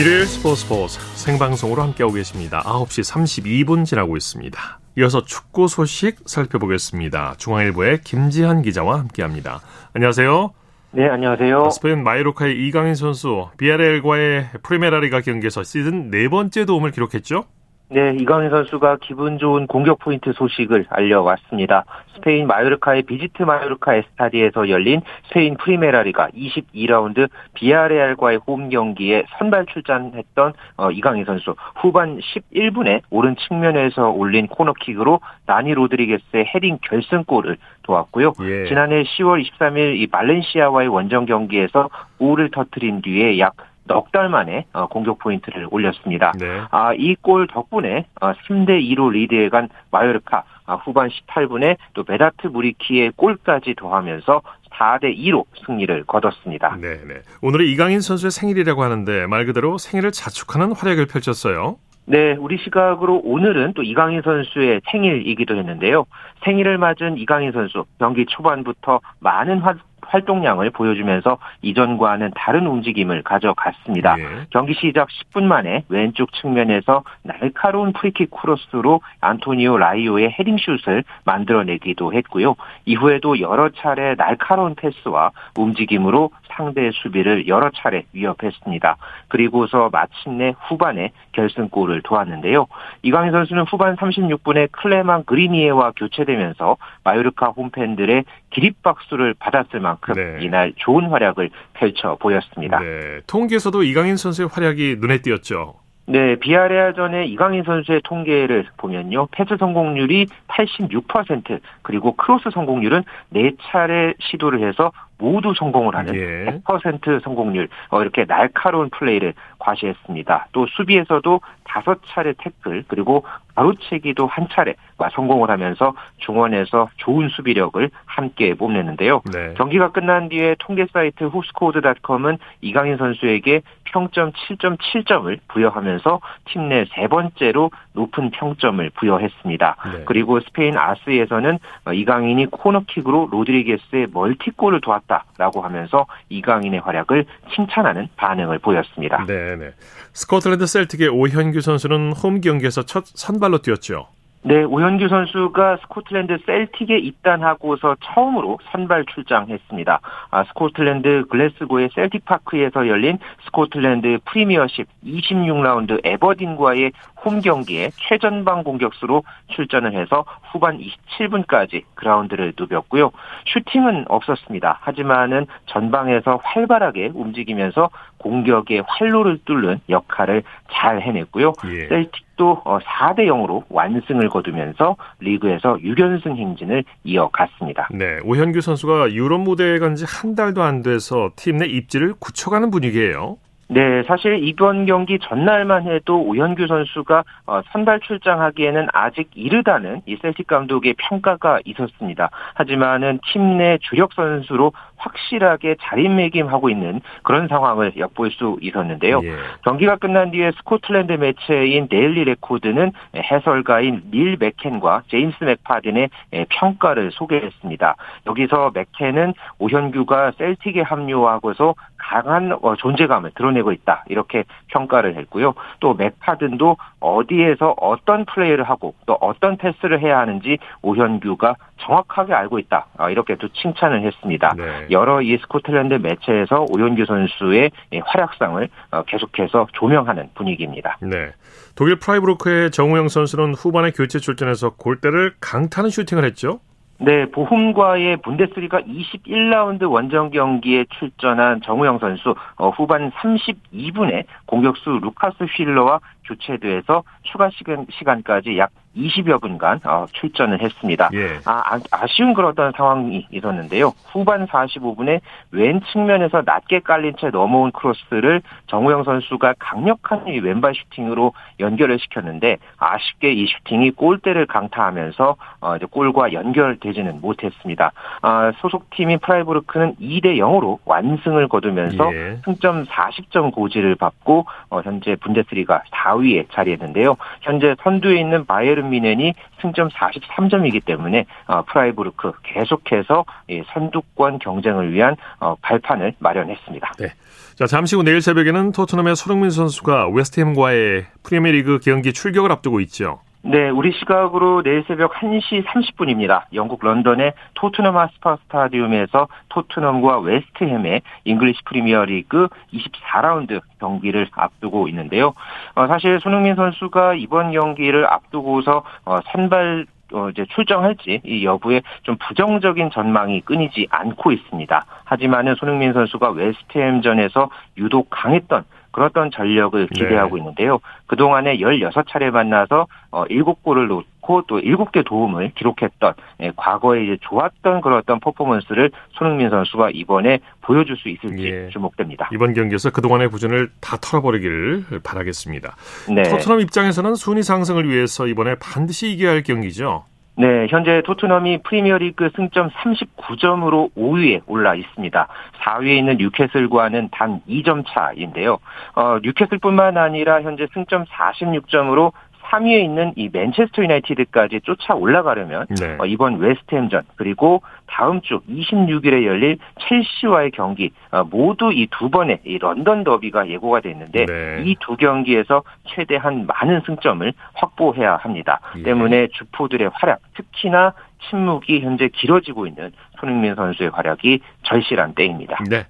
일요일 0.00 0.24
스포츠 0.26 0.62
스포츠 0.62 1.11
생방송으로 1.22 1.82
함께하고 1.82 2.14
계십니다. 2.14 2.62
9시 2.64 3.10
32분 3.10 3.84
지나고 3.84 4.16
있습니다. 4.16 4.80
이어서 4.98 5.24
축구 5.24 5.68
소식 5.68 6.18
살펴보겠습니다. 6.26 7.34
중앙일보의 7.38 8.02
김지한 8.02 8.62
기자와 8.62 8.98
함께합니다. 8.98 9.60
안녕하세요. 9.94 10.52
네, 10.90 11.08
안녕하세요. 11.08 11.70
스페인 11.70 12.04
마요르카의 12.04 12.66
이강인 12.66 12.94
선수 12.94 13.48
비아레알과의 13.56 14.50
프리메라리가 14.62 15.22
경기에서 15.22 15.62
시즌 15.62 16.10
네 16.10 16.28
번째 16.28 16.66
도움을 16.66 16.90
기록했죠? 16.90 17.44
네, 17.92 18.16
이강인 18.18 18.48
선수가 18.48 18.98
기분 19.02 19.36
좋은 19.36 19.66
공격 19.66 19.98
포인트 19.98 20.32
소식을 20.32 20.86
알려왔습니다. 20.88 21.84
스페인 22.14 22.46
마요르카의 22.46 23.02
비지트 23.02 23.42
마요르카 23.42 23.96
에스타디에서 23.96 24.70
열린 24.70 25.02
스페인 25.26 25.58
프리메라리가 25.58 26.28
22라운드 26.28 27.28
비아레알과의 27.52 28.40
홈 28.46 28.70
경기에 28.70 29.24
선발 29.36 29.66
출전했던 29.66 30.54
어, 30.78 30.90
이강인 30.90 31.26
선수 31.26 31.54
후반 31.76 32.18
11분에 32.18 33.02
오른 33.10 33.36
측면에서 33.36 34.08
올린 34.08 34.46
코너킥으로 34.46 35.20
다니 35.44 35.74
로드리게스의 35.74 36.46
헤딩 36.54 36.78
결승골을 36.80 37.58
도왔고요. 37.82 38.32
예. 38.40 38.68
지난해 38.68 39.02
10월 39.02 39.44
23일 39.44 39.98
이 39.98 40.06
발렌시아와의 40.06 40.88
원정 40.88 41.26
경기에서 41.26 41.90
골을 42.18 42.50
터트린 42.52 43.02
뒤에 43.02 43.38
약 43.38 43.54
넉 43.86 44.12
달 44.12 44.28
만에 44.28 44.66
어, 44.72 44.86
공격 44.86 45.18
포인트를 45.18 45.66
올렸습니다. 45.70 46.32
네. 46.38 46.60
아, 46.70 46.92
이 46.94 47.14
골 47.22 47.46
덕분에 47.46 48.06
3대 48.20 48.70
어, 48.70 48.74
2로 48.74 49.10
리드해간 49.12 49.68
마요르카 49.90 50.44
아, 50.66 50.74
후반 50.76 51.08
18분에 51.08 51.76
또 51.94 52.04
베다트 52.04 52.46
무리키의 52.46 53.12
골까지 53.16 53.74
더하면서 53.76 54.42
4대 54.72 55.16
2로 55.16 55.44
승리를 55.66 56.04
거뒀습니다. 56.04 56.76
네, 56.80 56.96
네. 57.06 57.14
오늘은 57.42 57.66
이강인 57.66 58.00
선수의 58.00 58.30
생일이라고 58.30 58.82
하는데 58.82 59.26
말 59.26 59.44
그대로 59.46 59.78
생일을 59.78 60.12
자축하는 60.12 60.72
활약을 60.72 61.06
펼쳤어요. 61.06 61.76
네, 62.04 62.32
우리 62.32 62.58
시각으로 62.58 63.20
오늘은 63.24 63.74
또 63.74 63.82
이강인 63.82 64.22
선수의 64.22 64.80
생일이기도 64.90 65.56
했는데요. 65.56 66.04
생일을 66.44 66.76
맞은 66.78 67.16
이강인 67.18 67.52
선수 67.52 67.84
경기 67.98 68.26
초반부터 68.26 69.00
많은 69.20 69.58
화, 69.60 69.74
활동량을 70.12 70.70
보여주면서 70.70 71.38
이전과는 71.62 72.32
다른 72.36 72.66
움직임을 72.66 73.22
가져갔습니다. 73.22 74.16
예. 74.18 74.24
경기 74.50 74.74
시작 74.74 75.08
10분 75.08 75.44
만에 75.44 75.84
왼쪽 75.88 76.32
측면에서 76.34 77.02
날카로운 77.22 77.92
프리킥 77.92 78.30
크로스로 78.30 79.00
안토니오 79.20 79.78
라이요의 79.78 80.36
헤딩슛을 80.38 81.04
만들어내기도 81.24 82.12
했고요. 82.12 82.56
이후에도 82.84 83.40
여러 83.40 83.70
차례 83.70 84.14
날카로운 84.14 84.74
패스와 84.74 85.30
움직임으로 85.56 86.30
상대 86.48 86.90
수비를 86.92 87.48
여러 87.48 87.70
차례 87.70 88.04
위협했습니다. 88.12 88.96
그리고서 89.28 89.88
마침내 89.90 90.54
후반에 90.68 91.12
결승골을 91.32 92.02
도왔는데요. 92.02 92.66
이강인 93.02 93.32
선수는 93.32 93.64
후반 93.64 93.96
36분에 93.96 94.70
클레망 94.72 95.24
그르니에와 95.24 95.92
교체되면서 95.96 96.76
마요르카 97.04 97.48
홈팬들의 97.48 98.24
기립박수를 98.50 99.34
받았을 99.38 99.80
만큼 99.80 100.01
네. 100.14 100.38
이날 100.40 100.72
좋은 100.76 101.06
활약을 101.06 101.50
펼쳐 101.74 102.16
보였습니다. 102.20 102.80
네. 102.80 103.20
통계에서도 103.26 103.82
이강인 103.82 104.16
선수의 104.16 104.48
활약이 104.50 104.96
눈에 105.00 105.18
띄었죠. 105.18 105.74
네, 106.06 106.34
비야레알전의 106.36 107.30
이강인 107.30 107.62
선수의 107.62 108.00
통계를 108.04 108.66
보면요. 108.76 109.28
패스 109.30 109.56
성공률이 109.56 110.26
86% 110.48 111.60
그리고 111.82 112.16
크로스 112.16 112.50
성공률은 112.52 113.04
4차례 113.32 114.14
시도를 114.20 114.66
해서 114.66 114.90
모두 115.18 115.54
성공을 115.56 115.94
하는 115.94 116.14
예. 116.14 116.60
100% 116.64 117.22
성공률 117.22 117.68
어, 117.90 118.00
이렇게 118.02 118.24
날카로운 118.24 118.90
플레이를 118.90 119.34
과시했습니다. 119.58 120.48
또 120.52 120.66
수비에서도 120.66 121.40
다섯 121.64 122.00
차례 122.08 122.32
태클 122.36 122.84
그리고 122.88 123.24
가로채기도 123.54 124.26
한 124.26 124.48
차례 124.50 124.74
성공을 125.12 125.50
하면서 125.50 125.94
중원에서 126.18 126.88
좋은 126.96 127.28
수비력을 127.28 127.90
함께 128.06 128.54
뽐냈는데요. 128.54 129.22
네. 129.32 129.54
경기가 129.56 129.90
끝난 129.90 130.28
뒤에 130.28 130.54
통계 130.58 130.86
사이트 130.92 131.24
후스코드닷컴은 131.24 132.38
이강인 132.60 132.96
선수에게 132.98 133.62
평점 133.84 134.32
7.7점을 134.32 135.38
부여하면서 135.48 136.20
팀 136.46 136.68
내 136.68 136.84
세 136.94 137.08
번째로 137.08 137.70
높은 137.94 138.30
평점을 138.30 138.90
부여했습니다. 138.94 139.76
네. 139.92 140.04
그리고 140.06 140.40
스페인 140.40 140.76
아스에서는 140.78 141.58
이강인이 141.92 142.46
코너킥으로 142.46 143.28
로드리게스의 143.30 144.08
멀티골을 144.12 144.80
도왔다 144.80 145.11
라고 145.38 145.62
하면서 145.62 146.06
이강인의 146.28 146.80
활약을 146.80 147.26
칭찬하는 147.54 148.08
반응을 148.16 148.58
보였습니다. 148.58 149.24
네, 149.26 149.56
네. 149.56 149.72
스코틀랜드 150.12 150.66
셀틱의 150.66 151.08
오현규 151.08 151.60
선수는 151.60 152.12
홈 152.12 152.40
경기에서 152.40 152.82
첫 152.82 153.04
선발로 153.06 153.58
뛰었죠. 153.58 154.08
네, 154.44 154.64
오현규 154.64 155.06
선수가 155.06 155.76
스코틀랜드 155.82 156.36
셀틱에 156.44 156.98
입단하고서 156.98 157.96
처음으로 158.02 158.58
선발 158.72 159.04
출장했습니다. 159.14 160.00
아, 160.32 160.44
스코틀랜드 160.44 161.26
글래스고의 161.28 161.90
셀틱 161.94 162.24
파크에서 162.24 162.88
열린 162.88 163.18
스코틀랜드 163.44 164.18
프리미어십 164.24 164.88
26라운드 165.04 166.00
애버딘과의 166.04 166.90
홈 167.24 167.40
경기에 167.40 167.90
최전방 168.08 168.64
공격수로 168.64 169.22
출전을 169.46 169.92
해서 169.92 170.24
후반 170.50 170.78
27분까지 170.78 171.84
그라운드를 171.94 172.54
누볐고요. 172.58 173.12
슈팅은 173.46 174.06
없었습니다. 174.08 174.78
하지만은 174.80 175.46
전방에서 175.66 176.40
활발하게 176.42 177.12
움직이면서 177.14 177.90
공격의 178.18 178.82
활로를 178.88 179.38
뚫는 179.44 179.78
역할을 179.88 180.42
잘 180.72 181.00
해냈고요. 181.00 181.52
예. 181.66 181.86
셀틱 181.86 182.31
도 182.36 182.62
4대 182.64 183.28
어, 183.28 183.34
0으로 183.34 183.64
완승을 183.68 184.28
거두면서 184.28 184.96
리그에서 185.20 185.76
6연승 185.76 186.36
행진을 186.36 186.84
이어갔습니다. 187.04 187.88
네, 187.92 188.18
오현규 188.24 188.60
선수가 188.60 189.12
유럽 189.12 189.40
무대에 189.40 189.78
간 189.78 189.94
지 189.94 190.04
한 190.04 190.34
달도 190.34 190.62
안 190.62 190.82
돼서 190.82 191.30
팀 191.36 191.58
내 191.58 191.66
입지를 191.66 192.14
굳혀가는 192.18 192.70
분위기예요. 192.70 193.36
네, 193.68 194.02
사실 194.06 194.46
이번 194.46 194.84
경기 194.84 195.18
전날만 195.18 195.86
해도 195.86 196.20
오현규 196.20 196.66
선수가 196.66 197.24
어, 197.46 197.60
선발 197.72 198.00
출장하기에는 198.00 198.88
아직 198.92 199.30
이르다는 199.34 200.02
이 200.04 200.16
셀틱 200.20 200.46
감독의 200.46 200.94
평가가 200.98 201.60
있었습니다. 201.64 202.28
하지만은 202.54 203.18
팀 203.32 203.56
내 203.56 203.78
주력 203.80 204.12
선수로 204.12 204.72
확실하게 205.02 205.76
자리매김하고 205.80 206.70
있는 206.70 207.00
그런 207.22 207.48
상황을 207.48 207.92
엿볼 207.96 208.30
수 208.32 208.56
있었는데요. 208.60 209.20
예. 209.24 209.36
경기가 209.64 209.96
끝난 209.96 210.30
뒤에 210.30 210.52
스코틀랜드 210.52 211.12
매체인 211.12 211.88
데일리 211.88 212.24
레코드는 212.24 212.92
해설가인 213.16 214.02
닐 214.12 214.36
맥켄과 214.38 215.02
제임스 215.08 215.44
맥파든의 215.44 216.08
평가를 216.48 217.10
소개했습니다. 217.12 217.96
여기서 218.26 218.70
맥켄은 218.74 219.34
오현규가 219.58 220.32
셀틱에 220.38 220.82
합류하고서 220.82 221.74
강한 222.02 222.52
어, 222.60 222.74
존재감을 222.76 223.30
드러내고 223.34 223.72
있다 223.72 224.04
이렇게 224.08 224.44
평가를 224.68 225.16
했고요. 225.16 225.54
또 225.80 225.94
맥파든도 225.94 226.76
어디에서 227.00 227.74
어떤 227.78 228.24
플레이를 228.24 228.64
하고 228.64 228.94
또 229.06 229.16
어떤 229.20 229.56
패스를 229.56 230.00
해야 230.00 230.18
하는지 230.18 230.58
오현규가 230.82 231.54
정확하게 231.82 232.32
알고 232.32 232.58
있다 232.58 232.86
아, 232.96 233.10
이렇게 233.10 233.36
또 233.36 233.48
칭찬을 233.48 234.04
했습니다. 234.06 234.54
네. 234.56 234.86
여러 234.90 235.20
이 235.20 235.36
스코틀랜드 235.38 235.94
매체에서 235.94 236.66
오현규 236.70 237.04
선수의 237.04 237.70
활약상을 238.04 238.68
어, 238.92 239.02
계속해서 239.02 239.66
조명하는 239.72 240.30
분위기입니다. 240.34 240.98
네. 241.00 241.32
독일 241.74 241.96
프라이부르크의 241.96 242.70
정우영 242.70 243.08
선수는 243.08 243.54
후반에 243.54 243.90
교체 243.90 244.18
출전해서 244.18 244.70
골대를 244.76 245.34
강타하는 245.40 245.90
슈팅을 245.90 246.24
했죠. 246.24 246.60
네, 246.98 247.26
보훔과의 247.26 248.18
분데스리가 248.18 248.82
21라운드 248.82 249.90
원정 249.90 250.30
경기에 250.30 250.84
출전한 250.90 251.60
정우영 251.60 251.98
선수 251.98 252.34
어, 252.56 252.70
후반 252.70 253.10
32분에 253.10 254.24
공격수 254.46 255.00
루카스 255.02 255.44
횔러와 255.44 255.98
교체돼서 256.24 257.02
추가 257.24 257.50
시간, 257.50 257.86
시간까지 257.90 258.56
약 258.56 258.70
20여 258.96 259.40
분간 259.40 259.80
어, 259.84 260.06
출전을 260.12 260.60
했습니다. 260.62 261.10
예. 261.14 261.38
아, 261.44 261.78
아쉬운 261.90 262.34
그런 262.34 262.54
상황이 262.76 263.26
있었는데요. 263.30 263.92
후반 264.12 264.46
45분에 264.46 265.20
왼쪽 265.50 265.80
측면에서 265.92 266.42
낮게 266.44 266.80
깔린 266.80 267.14
채 267.18 267.30
넘어온 267.30 267.72
크로스를 267.72 268.42
정우영 268.66 269.04
선수가 269.04 269.54
강력한 269.58 270.26
이 270.28 270.38
왼발 270.38 270.74
슈팅으로 270.74 271.32
연결을 271.60 271.98
시켰는데 271.98 272.58
아쉽게 272.78 273.32
이 273.32 273.46
슈팅이 273.46 273.92
골대를 273.92 274.46
강타하면서 274.46 275.36
어, 275.60 275.76
이제 275.76 275.86
골과 275.90 276.32
연결되지는 276.32 277.20
못했습니다. 277.20 277.92
아, 278.20 278.52
소속팀인 278.60 279.20
프라이부르크는 279.20 279.96
2대 279.96 280.36
0으로 280.36 280.78
완승을 280.84 281.48
거두면서 281.48 282.14
예. 282.14 282.38
승점 282.44 282.84
40점 282.84 283.52
고지를 283.52 283.94
밟고 283.94 284.46
어, 284.70 284.80
현재 284.82 285.16
분데스리가 285.16 285.82
4위에 285.90 286.46
자리했는데요. 286.52 287.16
현재 287.40 287.74
선두에 287.82 288.18
있는 288.18 288.44
바이에른 288.44 288.90
뮌헨이 288.90 289.34
승점 289.60 289.88
43점이기 289.88 290.84
때문에 290.84 291.24
어, 291.46 291.62
프라이부르크 291.62 292.32
계속해서 292.42 293.24
이 293.48 293.62
선두권 293.72 294.40
경쟁을 294.40 294.92
위한 294.92 295.16
어, 295.38 295.54
발판을 295.62 296.14
마련했습니다. 296.18 296.92
네. 296.98 297.08
자, 297.54 297.66
잠시 297.66 297.96
후 297.96 298.02
내일 298.02 298.20
새벽에는 298.20 298.72
토트넘의 298.72 299.14
손흥민 299.16 299.50
선수가 299.50 300.08
웨스트햄과의 300.08 301.06
프리미어리그 301.22 301.80
경기 301.82 302.12
출격을 302.12 302.50
앞두고 302.50 302.80
있죠. 302.80 303.20
네, 303.44 303.70
우리 303.70 303.90
시각으로 303.92 304.62
내일 304.62 304.84
새벽 304.86 305.14
1시 305.14 305.64
30분입니다. 305.64 306.44
영국 306.54 306.84
런던의 306.84 307.32
토트넘 307.54 307.96
홋스퍼 307.96 308.36
스타디움에서 308.44 309.26
토트넘과 309.48 310.20
웨스트햄의 310.20 311.02
잉글리시 311.24 311.62
프리미어 311.64 312.04
리그 312.04 312.46
24라운드 312.72 313.60
경기를 313.80 314.28
앞두고 314.30 314.86
있는데요. 314.88 315.34
어, 315.74 315.88
사실 315.88 316.20
손흥민 316.20 316.54
선수가 316.54 317.14
이번 317.14 317.50
경기를 317.50 318.06
앞두고서 318.06 318.84
어, 319.04 319.18
선발 319.32 319.86
어, 320.12 320.28
이제 320.28 320.46
출정할지 320.54 321.22
이 321.24 321.44
여부에 321.44 321.82
좀 322.04 322.16
부정적인 322.18 322.90
전망이 322.90 323.40
끊이지 323.40 323.88
않고 323.90 324.30
있습니다. 324.30 324.84
하지만은 325.04 325.56
손흥민 325.56 325.92
선수가 325.92 326.30
웨스트햄전에서 326.30 327.50
유독 327.78 328.08
강했던 328.10 328.64
그렇던 328.92 329.30
전력을 329.32 329.88
기대하고 329.88 330.36
네. 330.36 330.40
있는데요. 330.40 330.80
그동안에 331.06 331.58
16차례 331.58 332.30
만나서 332.30 332.86
어 333.10 333.24
7골을 333.24 333.86
놓고 333.88 334.42
또 334.46 334.60
7개 334.60 335.04
도움을 335.04 335.52
기록했던 335.54 336.14
예, 336.40 336.52
과거에 336.56 337.04
이제 337.04 337.18
좋았던 337.22 337.80
그런 337.80 337.98
어떤 337.98 338.20
퍼포먼스를 338.20 338.90
손흥민 339.12 339.50
선수가 339.50 339.90
이번에 339.92 340.38
보여줄 340.60 340.96
수 340.96 341.08
있을지 341.08 341.44
예. 341.44 341.68
주목됩니다. 341.70 342.28
이번 342.32 342.54
경기에서 342.54 342.90
그동안의 342.90 343.28
부진을 343.28 343.70
다 343.80 343.96
털어버리길 344.00 344.84
바라겠습니다. 345.02 345.76
네. 346.14 346.22
토트넘 346.22 346.60
입장에서는 346.60 347.14
순위 347.14 347.42
상승을 347.42 347.88
위해서 347.88 348.26
이번에 348.26 348.54
반드시 348.56 349.10
이겨야 349.12 349.32
할 349.32 349.42
경기죠. 349.42 350.04
네, 350.34 350.66
현재 350.70 351.02
토트넘이 351.04 351.58
프리미어리그 351.62 352.30
승점 352.34 352.70
39점으로 352.70 353.94
5위에 353.94 354.42
올라 354.46 354.74
있습니다. 354.74 355.28
4위에 355.62 355.98
있는 355.98 356.16
뉴캐슬과는 356.16 357.10
단 357.12 357.40
2점 357.48 357.84
차인데요. 357.86 358.58
어, 358.94 359.18
뉴캐슬뿐만 359.22 359.98
아니라 359.98 360.40
현재 360.42 360.66
승점 360.72 361.04
46점으로 361.04 362.12
3위에 362.50 362.82
있는 362.82 363.12
이 363.16 363.28
맨체스터 363.32 363.82
유나이티드까지 363.82 364.60
쫓아 364.64 364.94
올라가려면 364.94 365.66
네. 365.80 365.96
어, 365.98 366.06
이번 366.06 366.38
웨스트햄전 366.38 367.02
그리고 367.16 367.62
다음 367.92 368.22
주 368.22 368.40
26일에 368.48 369.24
열릴 369.24 369.58
첼시와의 369.78 370.50
경기 370.52 370.90
어, 371.10 371.22
모두 371.24 371.70
이 371.72 371.86
두 371.92 372.08
번의 372.08 372.40
이 372.44 372.58
런던 372.58 373.04
더비가 373.04 373.48
예고가 373.48 373.80
돼 373.80 373.90
있는데 373.90 374.24
네. 374.24 374.62
이두 374.64 374.96
경기에서 374.96 375.62
최대한 375.88 376.46
많은 376.46 376.80
승점을 376.86 377.32
확보해야 377.54 378.16
합니다. 378.16 378.60
예. 378.78 378.82
때문에 378.82 379.28
주포들의 379.28 379.90
활약, 379.92 380.20
특히나 380.34 380.94
침묵이 381.28 381.80
현재 381.82 382.08
길어지고 382.08 382.66
있는 382.66 382.90
손흥민 383.20 383.54
선수의 383.54 383.90
활약이 383.90 384.40
절실한 384.64 385.14
때입니다. 385.14 385.58
네. 385.68 385.86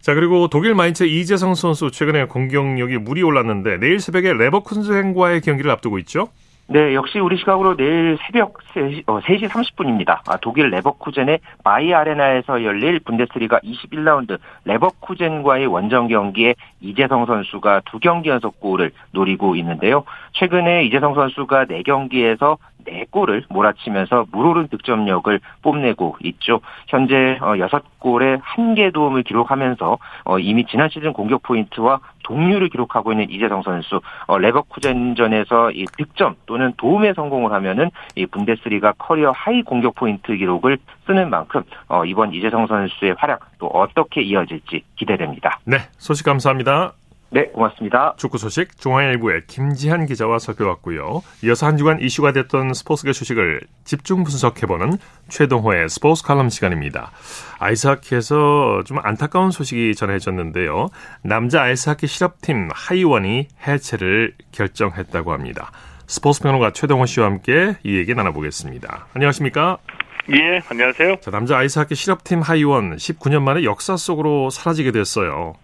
자, 0.00 0.14
그리고 0.14 0.48
독일 0.48 0.74
마인츠 0.74 1.04
이재성 1.04 1.54
선수 1.54 1.90
최근에 1.90 2.26
공격력이 2.26 2.98
물이 2.98 3.22
올랐는데 3.22 3.78
내일 3.78 3.98
새벽에 3.98 4.32
레버쿠젠과의 4.32 5.40
경기를 5.40 5.70
앞두고 5.70 5.98
있죠? 6.00 6.28
네, 6.72 6.94
역시 6.94 7.18
우리 7.18 7.36
시각으로 7.36 7.74
내일 7.76 8.16
새벽 8.22 8.58
3시, 8.58 9.02
어, 9.08 9.18
3시 9.18 9.48
30분입니다. 9.48 10.20
아, 10.28 10.36
독일 10.40 10.70
레버쿠젠의 10.70 11.40
바이 11.64 11.92
아레나에서 11.92 12.62
열릴 12.62 13.00
분데스리가 13.00 13.58
21라운드 13.58 14.38
레버쿠젠과의 14.66 15.66
원정 15.66 16.06
경기에 16.06 16.54
이재성 16.80 17.26
선수가 17.26 17.82
두 17.86 17.98
경기 17.98 18.28
연속 18.28 18.60
골을 18.60 18.92
노리고 19.10 19.56
있는데요. 19.56 20.04
최근에 20.34 20.84
이재성 20.84 21.14
선수가 21.14 21.64
4경기에서 21.64 22.56
4골을 22.84 23.44
몰아치면서 23.48 24.26
물오른 24.32 24.68
득점력을 24.68 25.40
뽐내고 25.62 26.16
있죠. 26.24 26.60
현재 26.88 27.38
6골에 27.40 28.40
1개 28.40 28.92
도움을 28.92 29.22
기록하면서 29.22 29.98
어, 30.24 30.38
이미 30.38 30.66
지난 30.66 30.88
시즌 30.88 31.12
공격 31.12 31.42
포인트와 31.42 32.00
동률을 32.24 32.68
기록하고 32.68 33.12
있는 33.12 33.30
이재성 33.30 33.62
선수 33.62 34.00
어, 34.26 34.38
레버쿠젠전에서 34.38 35.72
이 35.72 35.86
득점 35.96 36.36
또는 36.46 36.72
도움에 36.76 37.14
성공을 37.14 37.52
하면은 37.52 37.90
이 38.14 38.26
분데스리가 38.26 38.92
커리어 38.98 39.32
하이 39.32 39.62
공격 39.62 39.94
포인트 39.94 40.34
기록을 40.36 40.78
쓰는 41.06 41.30
만큼 41.30 41.62
어, 41.88 42.04
이번 42.04 42.32
이재성 42.34 42.66
선수의 42.66 43.16
활약 43.18 43.40
또 43.58 43.66
어떻게 43.66 44.22
이어질지 44.22 44.84
기대됩니다. 44.96 45.58
네, 45.64 45.78
소식 45.98 46.24
감사합니다. 46.24 46.92
네, 47.32 47.46
고맙습니다. 47.46 48.14
축구 48.16 48.38
소식 48.38 48.76
중앙일보의 48.76 49.42
김지한 49.46 50.06
기자와 50.06 50.40
살펴봤고요. 50.40 51.22
이어서 51.44 51.66
한 51.66 51.76
주간 51.76 52.00
이슈가 52.00 52.32
됐던 52.32 52.74
스포츠계 52.74 53.12
소식을 53.12 53.60
집중 53.84 54.24
분석해보는 54.24 54.98
최동호의 55.28 55.88
스포츠 55.88 56.24
칼럼 56.24 56.48
시간입니다. 56.48 57.12
아이스하키에서 57.60 58.82
좀 58.84 58.98
안타까운 59.00 59.52
소식이 59.52 59.94
전해졌는데요. 59.94 60.88
남자 61.22 61.62
아이스하키 61.62 62.08
실업팀 62.08 62.68
하이원이 62.74 63.46
해체를 63.64 64.34
결정했다고 64.50 65.32
합니다. 65.32 65.70
스포츠 66.08 66.42
평론가 66.42 66.72
최동호 66.72 67.06
씨와 67.06 67.26
함께 67.26 67.76
이 67.84 67.96
얘기 67.96 68.12
나눠보겠습니다. 68.12 69.06
안녕하십니까? 69.14 69.78
예, 70.32 70.60
안녕하세요. 70.68 71.16
자, 71.20 71.30
남자 71.30 71.56
아이스하키 71.58 71.94
실업팀 71.94 72.40
하이원 72.40 72.96
19년 72.96 73.42
만에 73.42 73.62
역사 73.62 73.96
속으로 73.96 74.50
사라지게 74.50 74.90
됐어요. 74.90 75.54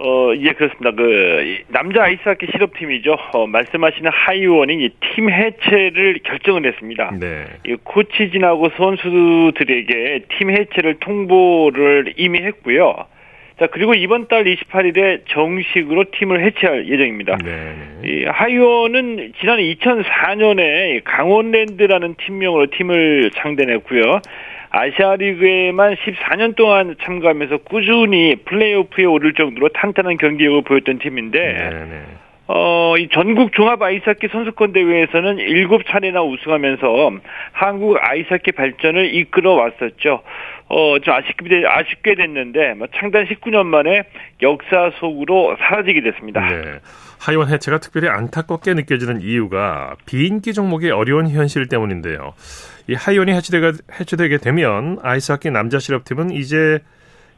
어, 0.00 0.32
예, 0.36 0.52
그렇습니다. 0.52 0.92
그, 0.92 1.42
이 1.44 1.72
남자 1.72 2.04
아이스하키 2.04 2.46
실업팀이죠. 2.52 3.16
어, 3.32 3.46
말씀하시는 3.48 4.08
하이원이 4.12 4.74
이 4.84 4.90
팀 5.00 5.28
해체를 5.30 6.20
결정을 6.22 6.64
했습니다. 6.66 7.10
네. 7.18 7.44
이 7.66 7.74
코치진하고 7.82 8.70
선수들에게 8.76 10.20
팀 10.38 10.50
해체를 10.50 11.00
통보를 11.00 12.14
이미 12.16 12.38
했고요. 12.38 12.94
자, 13.58 13.66
그리고 13.66 13.94
이번 13.94 14.28
달 14.28 14.44
28일에 14.44 15.22
정식으로 15.30 16.04
팀을 16.12 16.44
해체할 16.44 16.86
예정입니다. 16.88 17.36
네. 17.44 17.74
이 18.04 18.24
하이원은 18.24 19.32
지난 19.40 19.58
2004년에 19.58 21.00
강원랜드라는 21.02 22.14
팀명으로 22.24 22.68
팀을 22.70 23.32
창단했고요. 23.34 24.20
아시아 24.70 25.16
리그에만 25.16 25.94
14년 25.94 26.54
동안 26.54 26.94
참가하면서 27.02 27.58
꾸준히 27.58 28.36
플레이오프에 28.44 29.04
오를 29.04 29.32
정도로 29.34 29.68
탄탄한 29.70 30.16
경기력을 30.18 30.62
보였던 30.62 30.98
팀인데 30.98 31.38
네. 31.38 31.84
네. 31.86 32.02
어, 32.50 32.96
이 32.96 33.08
전국 33.12 33.52
종합 33.52 33.82
아이스하키 33.82 34.28
선수권 34.28 34.72
대회에서는 34.72 35.36
7차례나 35.36 36.26
우승하면서 36.26 37.12
한국 37.52 37.98
아이스하키 38.00 38.52
발전을 38.52 39.14
이끌어 39.14 39.52
왔었죠. 39.52 40.22
어, 40.70 40.98
좀 40.98 41.14
아쉽게, 41.14 41.66
아쉽게 41.66 42.14
됐는데, 42.14 42.74
뭐 42.74 42.86
창단 42.94 43.26
19년 43.26 43.66
만에 43.66 44.04
역사 44.40 44.90
속으로 44.98 45.56
사라지게 45.58 46.00
됐습니다. 46.00 46.40
네. 46.46 46.78
하이원 47.18 47.48
해체가 47.48 47.78
특별히 47.78 48.08
안타깝게 48.08 48.74
느껴지는 48.74 49.20
이유가 49.22 49.96
비인기 50.06 50.52
종목의 50.52 50.90
어려운 50.90 51.28
현실 51.28 51.66
때문인데요. 51.68 52.34
이 52.88 52.94
하이원이 52.94 53.32
해체되가, 53.32 53.72
해체되게 54.00 54.38
되면 54.38 54.98
아이스하키 55.02 55.50
남자 55.50 55.78
실업팀은 55.78 56.30
이제 56.30 56.78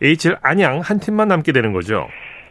HL 0.03 0.37
안양 0.43 0.81
한 0.81 1.01
팀만 1.01 1.29
남게 1.29 1.53
되는 1.53 1.73
거죠. 1.73 2.09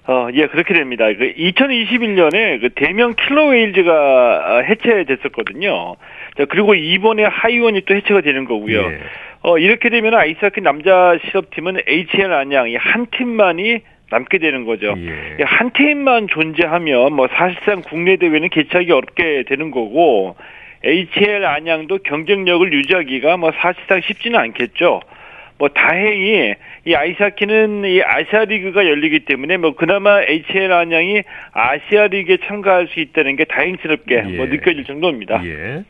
어, 0.08 0.28
예, 0.34 0.48
그렇게 0.48 0.74
됩니다. 0.74 1.06
그 1.06 1.34
2021년에 1.36 2.62
그 2.62 2.70
대명 2.76 3.14
킬러 3.14 3.48
웨일즈가 3.50 3.92
어, 3.94 4.62
해체됐었거든요. 4.62 5.96
자, 6.38 6.46
그리고 6.50 6.74
이번에 6.74 7.24
하이원이 7.26 7.82
또 7.86 7.96
해체가 7.96 8.22
되는 8.22 8.46
거고요. 8.46 8.80
예. 8.80 9.00
어, 9.42 9.58
이렇게 9.58 9.90
되면 9.90 10.16
아이스하키 10.16 10.62
남자 10.62 11.18
실업팀은 11.28 11.78
HL 11.88 12.34
안양 12.34 12.70
이 12.70 12.76
한 12.76 13.06
팀만이 13.12 13.82
남게 14.10 14.40
되는 14.40 14.66
거죠. 14.66 14.96
예. 14.98 15.44
한 15.44 15.72
팀만 15.72 16.28
존재하면 16.28 17.14
뭐 17.14 17.28
사실상 17.28 17.82
국내 17.82 18.18
대회는 18.18 18.50
개최하기 18.50 18.92
어렵게 18.92 19.44
되는 19.48 19.72
거고 19.72 20.36
HL 20.84 21.46
안양도 21.46 22.00
경쟁력을 22.00 22.72
유지하기가 22.72 23.38
뭐 23.38 23.52
사실상 23.60 24.02
쉽지는 24.02 24.40
않겠죠. 24.40 25.02
뭐 25.58 25.68
다행히 25.68 26.56
이 26.86 26.96
아이스하키는 26.96 27.84
이 27.84 28.02
아시아 28.02 28.46
리그가 28.46 28.86
열리기 28.86 29.26
때문에 29.26 29.58
뭐 29.58 29.76
그나마 29.76 30.22
HL 30.22 30.72
안양이 30.72 31.22
아시아 31.52 32.08
리그에 32.08 32.38
참가할 32.46 32.88
수 32.88 33.02
있다는 33.02 33.36
게 33.36 33.44
다행스럽게 33.44 34.16
예. 34.16 34.38
뭐 34.38 34.46
느껴질 34.46 34.86
정도입니다. 34.86 35.42
예. 35.46 35.84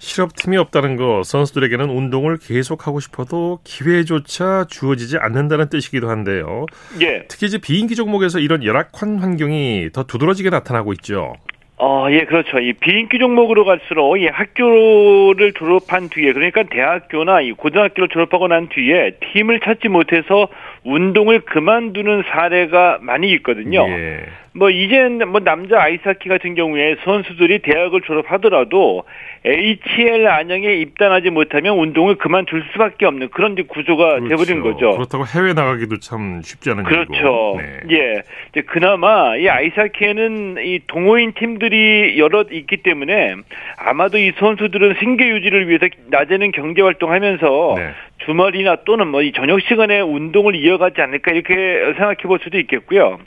실업팀이 0.00 0.56
없다는 0.56 0.96
거 0.96 1.22
선수들에게는 1.22 1.90
운동을 1.90 2.38
계속하고 2.38 3.00
싶어도 3.00 3.60
기회조차 3.64 4.66
주어지지 4.68 5.18
않는다는 5.18 5.68
뜻이기도 5.68 6.08
한데요. 6.08 6.66
예. 7.02 7.24
특히 7.28 7.46
이제 7.46 7.58
비인기 7.58 7.94
종목에서 7.94 8.38
이런 8.40 8.64
열악한 8.64 9.18
환경이 9.18 9.90
더 9.92 10.04
두드러지게 10.04 10.50
나타나고 10.50 10.94
있죠. 10.94 11.34
어, 11.82 12.08
예, 12.10 12.24
그렇죠. 12.24 12.58
이 12.58 12.74
비인기 12.74 13.18
종목으로 13.18 13.64
갈수록 13.64 14.16
이 14.18 14.26
학교를 14.26 15.52
졸업한 15.54 16.10
뒤에 16.10 16.32
그러니까 16.32 16.62
대학교나 16.64 17.40
이 17.42 17.52
고등학교를 17.52 18.08
졸업하고 18.08 18.48
난 18.48 18.68
뒤에 18.68 19.12
팀을 19.32 19.60
찾지 19.60 19.88
못해서 19.88 20.48
운동을 20.84 21.40
그만두는 21.40 22.24
사례가 22.30 22.98
많이 23.02 23.30
있거든요. 23.32 23.86
예. 23.88 24.24
뭐 24.52 24.68
이젠 24.68 25.18
뭐 25.28 25.40
남자 25.40 25.80
아이스하키 25.80 26.28
같은 26.28 26.56
경우에 26.56 26.96
선수들이 27.04 27.60
대학을 27.60 28.00
졸업하더라도 28.00 29.04
HL 29.44 30.26
안양에 30.26 30.74
입단하지 30.74 31.30
못하면 31.30 31.78
운동을 31.78 32.16
그만둘 32.16 32.64
수밖에 32.72 33.06
없는 33.06 33.28
그런 33.28 33.54
구조가 33.54 34.20
그렇죠. 34.20 34.28
돼버린 34.28 34.60
거죠. 34.60 34.90
그렇다고 34.92 35.24
해외 35.26 35.52
나가기도 35.52 35.98
참 36.00 36.40
쉽지 36.42 36.70
않은 36.70 36.82
그렇죠. 36.82 37.58
네. 37.58 37.80
예. 37.92 38.22
이제 38.50 38.62
그나마 38.62 39.36
이 39.36 39.48
아이스하키에는 39.48 40.56
이 40.64 40.80
동호인 40.88 41.34
팀들이 41.34 42.18
여러 42.18 42.44
있기 42.50 42.78
때문에 42.78 43.36
아마도 43.78 44.18
이 44.18 44.32
선수들은 44.38 44.94
생계 44.98 45.28
유지를 45.28 45.68
위해서 45.68 45.86
낮에는 46.08 46.50
경제 46.52 46.82
활동하면서 46.82 47.74
네. 47.76 47.90
주말이나 48.24 48.76
또는 48.84 49.06
뭐 49.08 49.22
이 49.22 49.32
저녁 49.32 49.60
시간에 49.62 50.00
운동을 50.00 50.54
이어 50.54 50.69
가지 50.78 51.00
않을까 51.00 51.32
이렇게 51.32 51.54
생각해 51.96 52.22
볼 52.24 52.38
수도 52.42 52.58
있겠고요. 52.58 53.18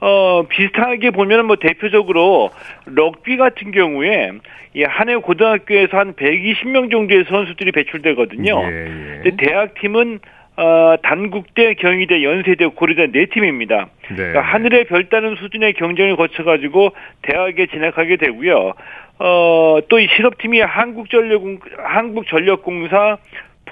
어, 0.00 0.42
비슷하게 0.48 1.10
보면은 1.10 1.46
뭐 1.46 1.56
대표적으로 1.56 2.50
럭비 2.86 3.36
같은 3.36 3.70
경우에 3.70 4.32
이 4.74 4.82
한 4.82 5.08
해 5.08 5.14
고등학교에서 5.16 5.96
한 5.96 6.14
120명 6.14 6.90
정도의 6.90 7.24
선수들이 7.28 7.70
배출되거든요. 7.72 8.60
예, 8.64 8.66
예. 8.68 9.20
근데 9.22 9.46
대학팀은 9.46 10.18
어, 10.56 10.94
단국대, 11.02 11.74
경희대, 11.74 12.22
연세대, 12.22 12.66
고려대 12.66 13.06
네 13.10 13.26
팀입니다. 13.26 13.88
네. 14.10 14.14
그러니까 14.16 14.40
하늘의 14.42 14.84
별 14.84 15.08
따는 15.08 15.36
수준의 15.36 15.72
경쟁을 15.74 16.16
거쳐가지고 16.16 16.90
대학에 17.22 17.66
진학하게 17.66 18.16
되고요. 18.16 18.72
어, 19.20 19.78
또 19.88 19.98
이 20.00 20.08
실업팀이 20.16 20.60
한국전력, 20.60 21.42
한국전력공사, 21.78 23.18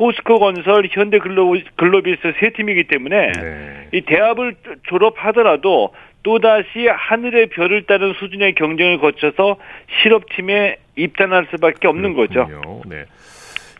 포스코건설, 0.02 0.88
현대글로비스 0.90 2.34
세 2.40 2.50
팀이기 2.50 2.88
때문에 2.88 3.32
네. 3.32 3.88
이 3.92 4.00
대학을 4.00 4.56
졸업하더라도 4.88 5.94
또다시 6.24 6.88
하늘의 6.88 7.50
별을 7.50 7.84
따른 7.86 8.12
수준의 8.14 8.56
경쟁을 8.56 8.98
거쳐서 8.98 9.58
실업팀에 10.02 10.78
입단할 10.96 11.46
수밖에 11.52 11.86
없는 11.86 12.14
그렇군요. 12.14 12.46
거죠. 12.46 12.82
네. 12.86 13.04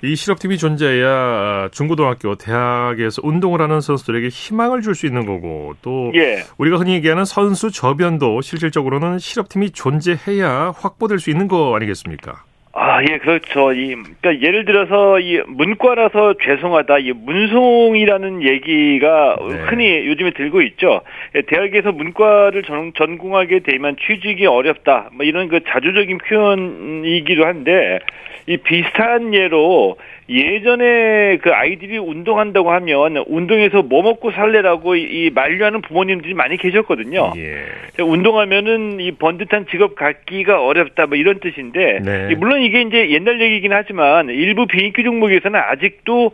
이 0.05 0.15
실업팀이 0.15 0.59
존재해야 0.59 1.69
중고등학교, 1.73 2.37
대학에서 2.37 3.21
운동을 3.25 3.61
하는 3.61 3.81
선수들에게 3.81 4.29
희망을 4.29 4.81
줄 4.83 4.95
수 4.95 5.07
있는 5.07 5.27
거고 5.27 5.75
또 5.83 6.13
예. 6.15 6.43
우리가 6.59 6.77
흔히 6.77 6.95
얘기하는 6.95 7.25
선수 7.25 7.71
저변도 7.73 8.43
실질적으로는 8.43 9.19
실업팀이 9.19 9.71
존재해야 9.71 10.73
확보될 10.77 11.19
수 11.19 11.31
있는 11.31 11.49
거 11.49 11.75
아니겠습니까? 11.77 12.45
아, 12.75 13.03
예, 13.03 13.19
그렇죠. 13.19 13.73
이, 13.73 13.95
그러니까 13.95 14.41
예를 14.47 14.65
들어서 14.65 15.21
이 15.21 15.43
문과라서 15.47 16.35
죄송하다, 16.43 16.99
이 16.99 17.13
문송이라는 17.13 18.43
얘기가 18.43 19.37
네. 19.47 19.55
흔히 19.67 20.07
요즘에 20.07 20.31
들고 20.31 20.63
있죠. 20.63 21.03
예, 21.35 21.43
대학에서 21.43 21.93
문과를 21.93 22.63
전, 22.63 22.93
전공하게 22.95 23.61
되면 23.61 23.97
취직이 24.07 24.47
어렵다, 24.47 25.11
뭐 25.13 25.27
이런 25.27 25.49
그 25.49 25.61
자주적인 25.69 26.19
표현이기도 26.19 27.45
한데 27.45 27.99
이 28.47 28.57
비슷한 28.57 29.35
예로 29.35 29.97
예전에 30.33 31.37
그 31.39 31.53
아이들이 31.53 31.99
운동한다고 31.99 32.71
하면 32.73 33.23
운동에서 33.27 33.83
뭐 33.83 34.03
먹고 34.03 34.31
살래라고 34.31 34.97
이 34.97 35.31
만류하는 35.35 35.83
부모님들이 35.83 36.35
많이 36.35 36.57
계셨거든요. 36.57 37.33
예. 37.37 38.03
운동하면은 38.03 39.01
이 39.01 39.13
번듯한 39.13 39.67
직업 39.71 39.95
갖기가 39.95 40.65
어렵다 40.65 41.07
뭐 41.07 41.17
이런 41.17 41.39
뜻인데 41.41 42.01
네. 42.03 42.35
물론 42.37 42.63
이게 42.63 42.81
이제 42.81 43.11
옛날 43.11 43.41
얘기긴 43.41 43.73
하지만 43.73 44.31
일부 44.31 44.67
비인기 44.67 45.03
종목에서는 45.05 45.59
아직도 45.59 46.33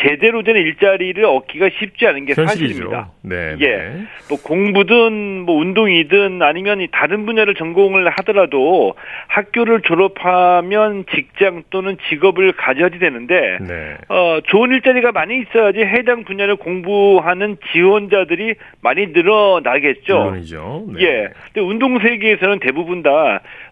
제대로 0.00 0.42
된 0.42 0.56
일자리를 0.56 1.24
얻기가 1.24 1.68
쉽지 1.78 2.06
않은 2.06 2.24
게 2.24 2.34
현실이죠. 2.34 2.90
사실입니다. 2.90 3.10
네, 3.22 3.56
예. 3.60 3.66
네. 3.66 4.02
뭐 4.28 4.38
공부든 4.42 5.42
뭐 5.42 5.56
운동이든 5.56 6.42
아니면 6.42 6.86
다른 6.92 7.26
분야를 7.26 7.54
전공을 7.54 8.08
하더라도 8.10 8.94
학교를 9.28 9.82
졸업하면 9.82 11.04
직장 11.14 11.62
또는 11.70 11.96
직업을 12.08 12.52
가져야지 12.52 12.98
되는데 12.98 13.58
네. 13.60 13.96
어 14.08 14.40
좋은 14.46 14.70
일자리가 14.72 15.12
많이 15.12 15.40
있어야지 15.40 15.80
해당 15.80 16.24
분야를 16.24 16.56
공부하는 16.56 17.56
지원자들이 17.72 18.54
많이 18.80 19.06
늘어나겠죠. 19.08 20.18
물론이죠. 20.18 20.84
네. 20.94 21.02
예. 21.04 21.28
근데 21.52 21.60
운동 21.60 21.98
세계에서는 21.98 22.58
대부분 22.60 23.02
다 23.02 23.10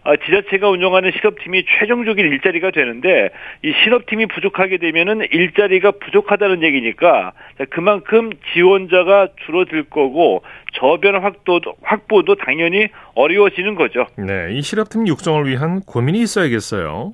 지자체가 0.25 0.69
운영하는 0.69 1.11
실업팀이 1.11 1.65
최종적인 1.65 2.25
일자리가 2.25 2.71
되는데 2.71 3.29
이 3.63 3.71
실업팀이 3.83 4.27
부족하게 4.27 4.77
되면은 4.77 5.27
일자리가 5.31 5.91
부족하다는 5.91 6.63
얘기니까 6.63 7.33
그만큼 7.69 8.31
지원자가 8.53 9.29
줄어들 9.45 9.83
거고 9.83 10.43
저변 10.73 11.21
확보도, 11.21 11.75
확보도 11.83 12.35
당연히 12.35 12.87
어려워지는 13.15 13.75
거죠. 13.75 14.07
네, 14.17 14.53
이 14.53 14.61
실업팀 14.61 15.07
육성을 15.07 15.47
위한 15.47 15.81
고민이 15.81 16.19
있어야겠어요. 16.21 17.13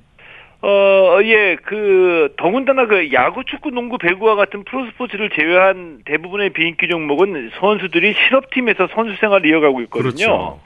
어, 0.60 1.20
예, 1.22 1.56
그, 1.62 2.34
더군다나 2.36 2.86
그 2.86 3.12
야구, 3.12 3.44
축구, 3.44 3.70
농구, 3.70 3.96
배구와 3.96 4.34
같은 4.34 4.64
프로스포츠를 4.64 5.30
제외한 5.30 6.00
대부분의 6.04 6.50
비인기 6.50 6.88
종목은 6.88 7.50
선수들이 7.60 8.14
실업팀에서 8.14 8.88
선수 8.92 9.14
생활을 9.20 9.48
이어가고 9.48 9.82
있거든요. 9.82 10.10
그렇죠. 10.10 10.60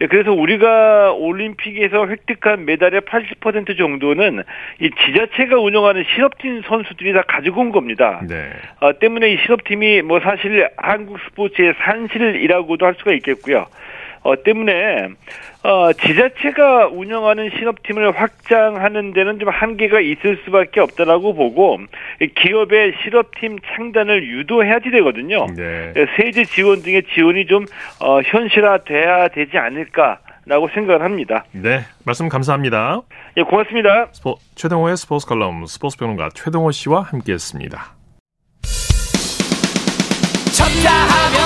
예, 0.00 0.06
그래서 0.06 0.32
우리가 0.32 1.12
올림픽에서 1.12 2.06
획득한 2.06 2.66
메달의 2.66 3.02
80% 3.02 3.78
정도는 3.78 4.42
이 4.80 4.90
지자체가 4.90 5.58
운영하는 5.58 6.04
실업팀 6.14 6.62
선수들이 6.62 7.12
다 7.14 7.22
가지고 7.26 7.62
온 7.62 7.72
겁니다. 7.72 8.20
네. 8.28 8.50
어, 8.80 8.98
때문에 8.98 9.32
이 9.32 9.38
실업팀이 9.38 10.02
뭐 10.02 10.20
사실 10.20 10.68
한국 10.76 11.18
스포츠의 11.20 11.74
산실이라고도 11.78 12.84
할 12.84 12.94
수가 12.98 13.12
있겠고요. 13.12 13.66
어, 14.26 14.42
때문에 14.42 15.08
어, 15.62 15.92
지자체가 15.92 16.88
운영하는 16.88 17.50
실업팀을 17.50 18.10
확장하는 18.10 19.12
데는 19.12 19.38
좀 19.38 19.48
한계가 19.48 20.00
있을 20.00 20.40
수밖에 20.44 20.80
없다라고 20.80 21.34
보고 21.34 21.78
기업의 22.34 22.94
실업팀 23.02 23.58
창단을 23.60 24.26
유도해야지 24.26 24.90
되거든요. 24.90 25.46
네. 25.56 25.92
세제 26.16 26.44
지원 26.44 26.82
등의 26.82 27.04
지원이 27.14 27.46
좀 27.46 27.66
어, 28.00 28.20
현실화돼야 28.22 29.28
되지 29.28 29.58
않을까 29.58 30.18
라고 30.44 30.68
생각을 30.74 31.02
합니다. 31.02 31.44
네, 31.52 31.80
말씀 32.04 32.28
감사합니다. 32.28 33.02
예, 33.36 33.42
고맙습니다. 33.42 34.08
스포, 34.12 34.38
최동호의 34.54 34.96
스포츠 34.96 35.26
칼럼 35.26 35.66
스포츠 35.66 35.96
평론가 35.98 36.30
최동호 36.34 36.70
씨와 36.70 37.02
함께했습니다. 37.02 37.94
쳤다 40.56 40.90
하면 40.90 41.45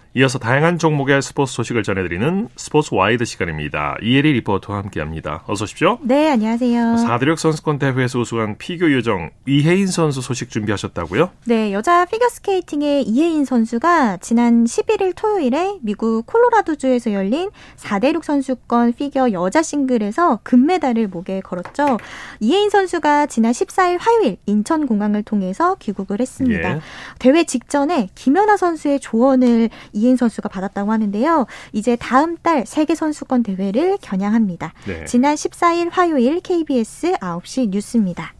이어서 0.13 0.39
다양한 0.39 0.77
종목의 0.77 1.21
스포츠 1.21 1.53
소식을 1.53 1.83
전해드리는 1.83 2.49
스포츠 2.57 2.93
와이드 2.93 3.23
시간입니다. 3.23 3.95
이혜리 4.01 4.33
리포터와 4.33 4.79
함께합니다. 4.79 5.45
어서 5.47 5.63
오십시오. 5.63 5.99
네, 6.01 6.29
안녕하세요. 6.31 6.97
사드력 6.97 7.39
선수권 7.39 7.79
대회에서 7.79 8.19
우승한 8.19 8.57
피겨 8.57 8.91
요정 8.91 9.29
이혜인 9.47 9.87
선수 9.87 10.21
소식 10.21 10.49
준비하셨다고요? 10.49 11.29
네, 11.45 11.71
여자 11.71 12.03
피겨스케이팅의 12.03 13.03
이혜인 13.03 13.45
선수가 13.45 14.17
지난 14.17 14.65
11일 14.65 15.13
토요일에 15.15 15.77
미국 15.81 16.25
콜로라도주에서 16.25 17.13
열린 17.13 17.49
4대륙 17.77 18.23
선수권 18.23 18.91
피겨 18.93 19.31
여자 19.31 19.61
싱글에서 19.61 20.41
금메달을 20.43 21.07
목에 21.07 21.39
걸었죠. 21.39 21.97
이혜인 22.41 22.69
선수가 22.69 23.27
지난 23.27 23.53
14일 23.53 23.97
화요일 23.97 24.35
인천공항을 24.45 25.23
통해서 25.23 25.75
귀국을 25.75 26.19
했습니다. 26.19 26.75
예. 26.75 26.81
대회 27.17 27.45
직전에 27.45 28.09
김연아 28.13 28.57
선수의 28.57 28.99
조언을 28.99 29.69
이인 30.01 30.17
선수가 30.17 30.49
받았다고 30.49 30.91
하는데요. 30.91 31.45
이제 31.71 31.95
다음 31.95 32.35
달 32.37 32.65
세계 32.65 32.95
선수권 32.95 33.43
대회를 33.43 33.97
겨냥합니다. 34.01 34.73
네. 34.85 35.05
지난 35.05 35.35
14일 35.35 35.89
화요일 35.91 36.39
KBS 36.41 37.13
9시 37.13 37.69
뉴스입니다. 37.69 38.33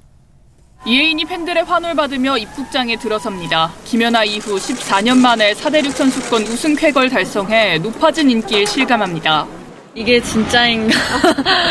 이혜인이 0.83 1.25
팬들의 1.25 1.63
환호를 1.63 1.95
받으며 1.95 2.37
입국장에 2.39 2.97
들어섭니다. 2.97 3.71
김연아 3.85 4.23
이후 4.23 4.55
14년 4.55 5.17
만에 5.17 5.53
4대륙 5.53 5.91
선수권 5.91 6.41
우승 6.43 6.75
쾌걸 6.75 7.09
달성해 7.09 7.77
높아진 7.77 8.31
인기에 8.31 8.65
실감합니다. 8.65 9.60
이게 9.93 10.21
진짜인가? 10.21 10.97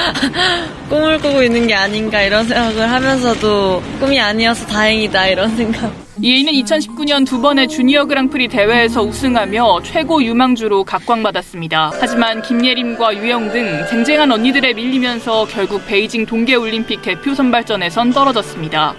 꿈을 0.91 1.19
꾸고 1.19 1.43
있는 1.43 1.67
게 1.67 1.75
아닌가 1.75 2.21
이런 2.21 2.45
생각을 2.45 2.91
하면서도 2.91 3.83
꿈이 3.99 4.21
아니어서 4.21 4.67
다행이다 4.67 5.29
이런 5.29 5.57
생각. 5.57 5.91
이에이는 6.21 6.53
2019년 6.53 7.27
두 7.27 7.41
번의 7.41 7.69
주니어 7.69 8.05
그랑프리 8.05 8.49
대회에서 8.49 9.03
우승하며 9.03 9.81
최고 9.85 10.23
유망주로 10.23 10.85
각광받았습니다. 10.85 11.93
하지만 11.99 12.43
김예림과 12.43 13.17
유영 13.17 13.53
등 13.53 13.87
쟁쟁한 13.89 14.31
언니들에 14.31 14.75
밀리면서 14.75 15.47
결국 15.47 15.87
베이징 15.87 16.27
동계올림픽 16.27 17.01
대표 17.01 17.35
선발전에선 17.35 18.11
떨어졌습니다. 18.13 18.95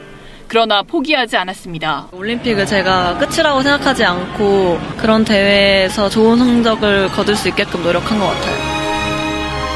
그러나 0.47 0.81
포기하지 0.81 1.38
않았습니다. 1.38 2.07
올림픽을 2.12 2.65
제가 2.65 3.19
끝이라고 3.19 3.62
생각하지 3.62 4.03
않고 4.03 4.79
그런 4.97 5.23
대회에서 5.23 6.10
좋은 6.10 6.39
성적을 6.39 7.10
거둘 7.10 7.36
수 7.36 7.49
있게끔 7.49 7.84
노력한 7.84 8.19
것 8.19 8.25
같아요. 8.25 8.70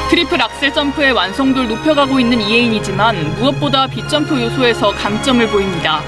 트리플 0.08 0.40
악셀 0.40 0.72
점프의 0.72 1.12
완성도를 1.12 1.68
높여가고 1.68 2.20
있는 2.20 2.40
이해인이지만 2.40 3.34
무엇보다 3.40 3.88
비점프 3.88 4.40
요소에서 4.40 4.92
강점을 4.92 5.44
보입니다. 5.48 6.00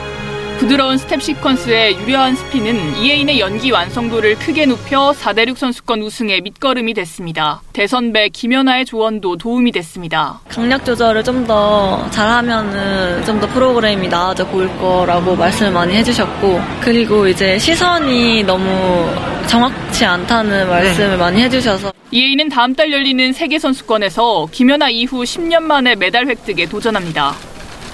부드러운 0.58 0.98
스텝 0.98 1.20
시퀀스의 1.20 2.00
유려한 2.00 2.34
스핀은 2.34 2.96
이해인의 2.96 3.38
연기 3.38 3.70
완성도를 3.70 4.34
크게 4.40 4.66
높여 4.66 5.12
4대륙 5.12 5.56
선수권 5.56 6.02
우승의 6.02 6.40
밑거름이 6.40 6.94
됐습니다. 6.94 7.60
대선배 7.72 8.30
김연아의 8.30 8.84
조언도 8.84 9.36
도움이 9.36 9.70
됐습니다. 9.72 10.40
강약 10.48 10.84
조절을 10.84 11.22
좀 11.24 11.46
더 11.46 12.10
잘하면은 12.10 13.24
좀 13.24 13.38
더 13.40 13.46
프로그램이 13.46 14.08
나아져 14.08 14.44
보일 14.48 14.68
거라고 14.78 15.36
말씀을 15.36 15.70
많이 15.70 15.94
해주셨고 15.94 16.60
그리고 16.80 17.28
이제 17.28 17.56
시선이 17.58 18.42
너무 18.42 19.08
정확치 19.46 20.04
않다는 20.04 20.68
말씀을 20.68 21.10
네. 21.10 21.16
많이 21.16 21.40
해주셔서 21.42 21.92
이해인은 22.10 22.48
다음 22.48 22.74
달 22.74 22.90
열리는 22.92 23.32
세계 23.32 23.60
선수권에서 23.60 24.48
김연아 24.50 24.90
이후 24.90 25.22
10년 25.22 25.62
만에 25.62 25.94
메달 25.94 26.26
획득에 26.26 26.66
도전합니다. 26.66 27.34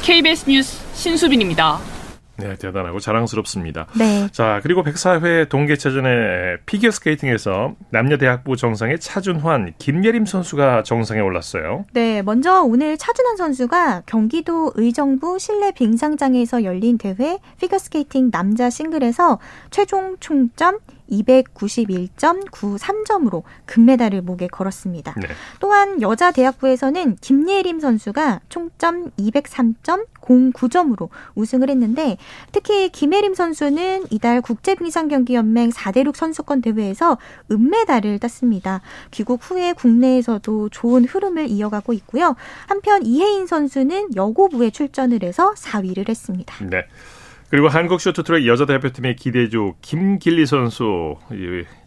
KBS 0.02 0.48
뉴스 0.48 0.78
신수빈입니다. 0.94 1.78
네, 2.36 2.56
대단하고 2.56 3.00
자랑스럽습니다. 3.00 3.86
네. 3.96 4.28
자, 4.32 4.60
그리고 4.62 4.82
104회 4.82 5.48
동계체전의 5.48 6.58
피겨 6.66 6.90
스케이팅에서 6.90 7.74
남녀 7.90 8.16
대학부 8.16 8.56
정상의 8.56 8.98
차준환, 8.98 9.74
김예림 9.78 10.26
선수가 10.26 10.82
정상에 10.82 11.20
올랐어요. 11.20 11.84
네, 11.92 12.22
먼저 12.22 12.62
오늘 12.62 12.96
차준환 12.96 13.36
선수가 13.36 14.02
경기도 14.06 14.72
의정부 14.74 15.38
실내 15.38 15.72
빙상장에서 15.72 16.64
열린 16.64 16.98
대회 16.98 17.38
피겨 17.60 17.78
스케이팅 17.78 18.30
남자 18.30 18.70
싱글에서 18.70 19.38
최종 19.70 20.16
총점 20.18 20.78
291.93점으로 21.10 23.42
금메달을 23.66 24.22
목에 24.22 24.46
걸었습니다. 24.48 25.14
네. 25.20 25.28
또한 25.60 26.00
여자 26.02 26.32
대학부에서는 26.32 27.16
김예림 27.20 27.80
선수가 27.80 28.40
총점 28.48 29.10
203.09점으로 29.12 31.08
우승을 31.34 31.70
했는데 31.70 32.16
특히 32.52 32.88
김예림 32.88 33.34
선수는 33.34 34.06
이달 34.10 34.40
국제빙상경기연맹 34.40 35.70
4대륙 35.70 36.16
선수권 36.16 36.62
대회에서 36.62 37.18
은메달을 37.50 38.18
땄습니다. 38.18 38.80
귀국 39.10 39.40
후에 39.42 39.72
국내에서도 39.72 40.68
좋은 40.70 41.04
흐름을 41.04 41.48
이어가고 41.48 41.92
있고요. 41.92 42.36
한편 42.66 43.04
이혜인 43.04 43.46
선수는 43.46 44.16
여고부에 44.16 44.70
출전을 44.70 45.22
해서 45.22 45.52
4위를 45.54 46.08
했습니다. 46.08 46.64
네. 46.64 46.86
그리고 47.54 47.68
한국 47.68 48.00
쇼트트랙 48.00 48.48
여자 48.48 48.66
대표팀의 48.66 49.14
기대주 49.14 49.74
김길리 49.80 50.44
선수 50.44 51.14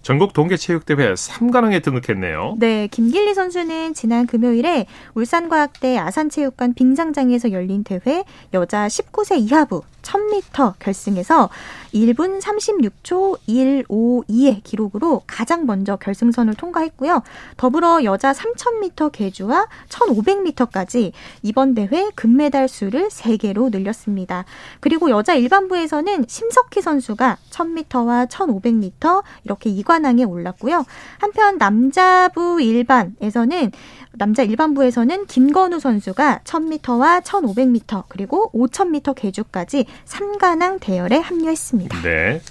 전국 0.02 0.34
동계체육대회 0.34 1.14
3관왕에 1.14 1.84
등극했네요. 1.84 2.56
네, 2.60 2.88
김길리 2.88 3.34
선수는 3.34 3.94
지난 3.94 4.26
금요일에 4.26 4.86
울산과학대 5.16 5.98
아산체육관 5.98 6.74
빙상장에서 6.76 7.52
열린 7.52 7.84
대회 7.84 8.24
여자 8.54 8.88
19세 8.88 9.40
이하부 9.40 9.82
1000m 10.08 10.76
결승에서 10.80 11.50
1분 11.94 12.42
36초 12.42 13.40
152의 13.48 14.64
기록으로 14.64 15.24
가장 15.28 15.66
먼저 15.66 15.98
결승선을 15.98 16.54
통과했고요. 16.54 17.24
더불어 17.58 18.04
여자 18.04 18.32
3000m 18.32 19.12
계주와 19.12 19.68
1500m까지 19.90 21.12
이번 21.44 21.76
대회 21.76 22.10
금메달 22.16 22.70
수를 22.70 23.10
3개로 23.10 23.70
늘렸습니다. 23.72 24.46
그리고 24.80 25.10
여자 25.10 25.34
일반부에서는 25.34 26.26
심석희 26.28 26.82
선수가 26.82 27.38
1000m와 27.50 28.30
1500m 28.30 29.24
이렇게 29.44 29.70
2 29.70 29.84
관왕에 29.88 30.26
올랐고요. 30.26 30.86
한편 31.20 31.58
남자부 31.58 32.62
일반에서는 32.62 33.72
남자 34.14 34.44
일반부에서는 34.44 35.28
김건우 35.28 35.80
선수가 35.80 36.42
1000m와 36.44 37.22
1500m 37.24 38.04
그리고 38.10 38.52
5000m 38.52 39.16
계주까지 39.16 39.86
3관왕 40.06 40.80
대열에 40.82 41.18
합류했습니다. 41.18 42.02
네. 42.02 42.42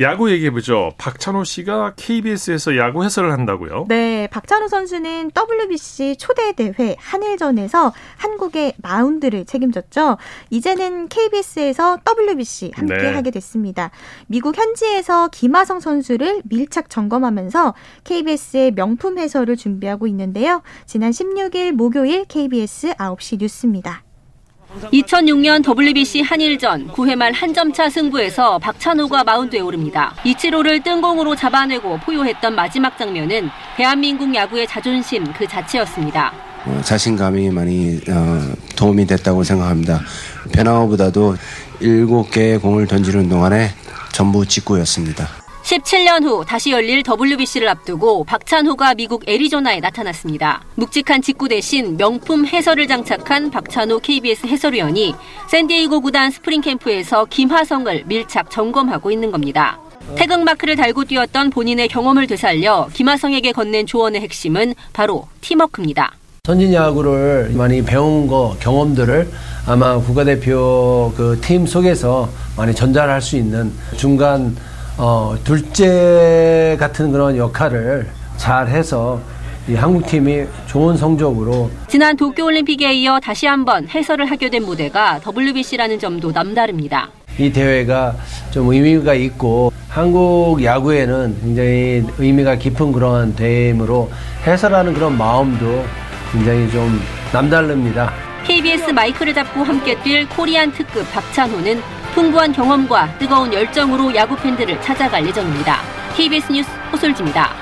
야구 0.00 0.30
얘기해보죠. 0.30 0.92
박찬호 0.96 1.44
씨가 1.44 1.92
KBS에서 1.96 2.76
야구 2.78 3.04
해설을 3.04 3.32
한다고요? 3.32 3.84
네, 3.88 4.28
박찬호 4.28 4.68
선수는 4.68 5.30
WBC 5.36 6.16
초대 6.18 6.52
대회 6.52 6.96
한일전에서 6.98 7.92
한국의 8.16 8.74
마운드를 8.78 9.44
책임졌죠. 9.44 10.16
이제는 10.48 11.08
KBS에서 11.08 11.98
WBC 12.06 12.72
함께 12.74 12.96
네. 12.96 13.12
하게 13.12 13.30
됐습니다. 13.30 13.90
미국 14.26 14.56
현지에서 14.56 15.28
김하성 15.28 15.80
선수를 15.80 16.42
밀착 16.44 16.88
점검하면서 16.88 17.74
KBS의 18.04 18.72
명품 18.72 19.18
해설을 19.18 19.56
준비하고 19.56 20.06
있는데요. 20.06 20.62
지난 20.86 21.10
16일 21.10 21.72
목요일 21.72 22.24
KBS 22.24 22.94
9시 22.94 23.38
뉴스입니다. 23.40 24.02
2006년 24.92 25.62
WBC 25.64 26.22
한일전 26.22 26.88
9회 26.88 27.16
말 27.16 27.30
한 27.32 27.54
점차 27.54 27.88
승부에서 27.88 28.58
박찬호가 28.58 29.24
마운드에 29.24 29.60
오릅니다. 29.60 30.14
이치로를 30.24 30.82
뜬공으로 30.82 31.34
잡아내고 31.36 31.98
포효했던 32.00 32.54
마지막 32.54 32.98
장면은 32.98 33.48
대한민국 33.76 34.34
야구의 34.34 34.66
자존심 34.66 35.32
그 35.32 35.46
자체였습니다. 35.46 36.32
어, 36.66 36.80
자신감이 36.84 37.50
많이 37.50 37.98
어, 38.10 38.52
도움이 38.76 39.06
됐다고 39.06 39.42
생각합니다. 39.42 40.00
변화보다도 40.52 41.36
7개의 41.80 42.60
공을 42.60 42.86
던지는 42.86 43.28
동안에 43.28 43.70
전부 44.12 44.44
직구였습니다. 44.44 45.39
17년 45.70 46.24
후 46.24 46.44
다시 46.44 46.72
열릴 46.72 47.04
WBC를 47.06 47.68
앞두고 47.68 48.24
박찬호가 48.24 48.94
미국 48.94 49.28
애리조나에 49.28 49.78
나타났습니다. 49.78 50.62
묵직한 50.74 51.22
직구 51.22 51.48
대신 51.48 51.96
명품 51.96 52.44
해설을 52.44 52.88
장착한 52.88 53.52
박찬호 53.52 54.00
KBS 54.00 54.48
해설위원이 54.48 55.14
샌디에이고 55.48 56.00
구단 56.00 56.32
스프링 56.32 56.60
캠프에서 56.62 57.24
김하성을 57.24 58.04
밀착 58.06 58.50
점검하고 58.50 59.12
있는 59.12 59.30
겁니다. 59.30 59.78
태극 60.16 60.42
마크를 60.42 60.74
달고 60.74 61.04
뛰었던 61.04 61.50
본인의 61.50 61.86
경험을 61.86 62.26
되살려 62.26 62.88
김하성에게 62.92 63.52
건넨 63.52 63.86
조언의 63.86 64.22
핵심은 64.22 64.74
바로 64.92 65.28
팀워크입니다. 65.40 66.10
선진 66.42 66.74
야구를 66.74 67.52
많이 67.54 67.84
배운 67.84 68.26
거 68.26 68.56
경험들을 68.58 69.30
아마 69.66 69.98
국가대표 70.00 71.12
그 71.16 71.38
팀 71.40 71.64
속에서 71.66 72.28
많이 72.56 72.74
전달할 72.74 73.22
수 73.22 73.36
있는 73.36 73.72
중간 73.96 74.56
어, 75.02 75.34
둘째 75.44 76.76
같은 76.78 77.10
그런 77.10 77.34
역할을 77.34 78.06
잘 78.36 78.68
해서 78.68 79.18
이 79.66 79.74
한국팀이 79.74 80.44
좋은 80.66 80.94
성적으로 80.94 81.70
지난 81.88 82.14
도쿄올림픽에 82.18 82.92
이어 82.92 83.18
다시 83.18 83.46
한번 83.46 83.88
해설을 83.88 84.30
하게 84.30 84.50
된 84.50 84.62
무대가 84.62 85.18
WBC라는 85.26 85.98
점도 85.98 86.32
남다릅니다. 86.32 87.08
이 87.38 87.50
대회가 87.50 88.14
좀 88.50 88.70
의미가 88.70 89.14
있고 89.14 89.72
한국 89.88 90.62
야구에는 90.62 91.38
굉장히 91.40 92.04
의미가 92.18 92.56
깊은 92.56 92.92
그런 92.92 93.34
대회이므로 93.34 94.10
해설하는 94.46 94.92
그런 94.92 95.16
마음도 95.16 95.82
굉장히 96.30 96.70
좀 96.70 97.00
남다릅니다. 97.32 98.12
KBS 98.44 98.90
마이크를 98.90 99.32
잡고 99.32 99.62
함께 99.62 99.96
뛸 100.02 100.28
코리안 100.28 100.70
특급 100.72 101.10
박찬호는 101.10 101.99
풍부한 102.14 102.52
경험과 102.52 103.18
뜨거운 103.18 103.52
열정으로 103.52 104.14
야구 104.14 104.36
팬들을 104.36 104.80
찾아갈 104.80 105.26
예정입니다. 105.26 105.80
KBS 106.16 106.52
뉴스 106.52 106.70
호솔지입니다. 106.92 107.59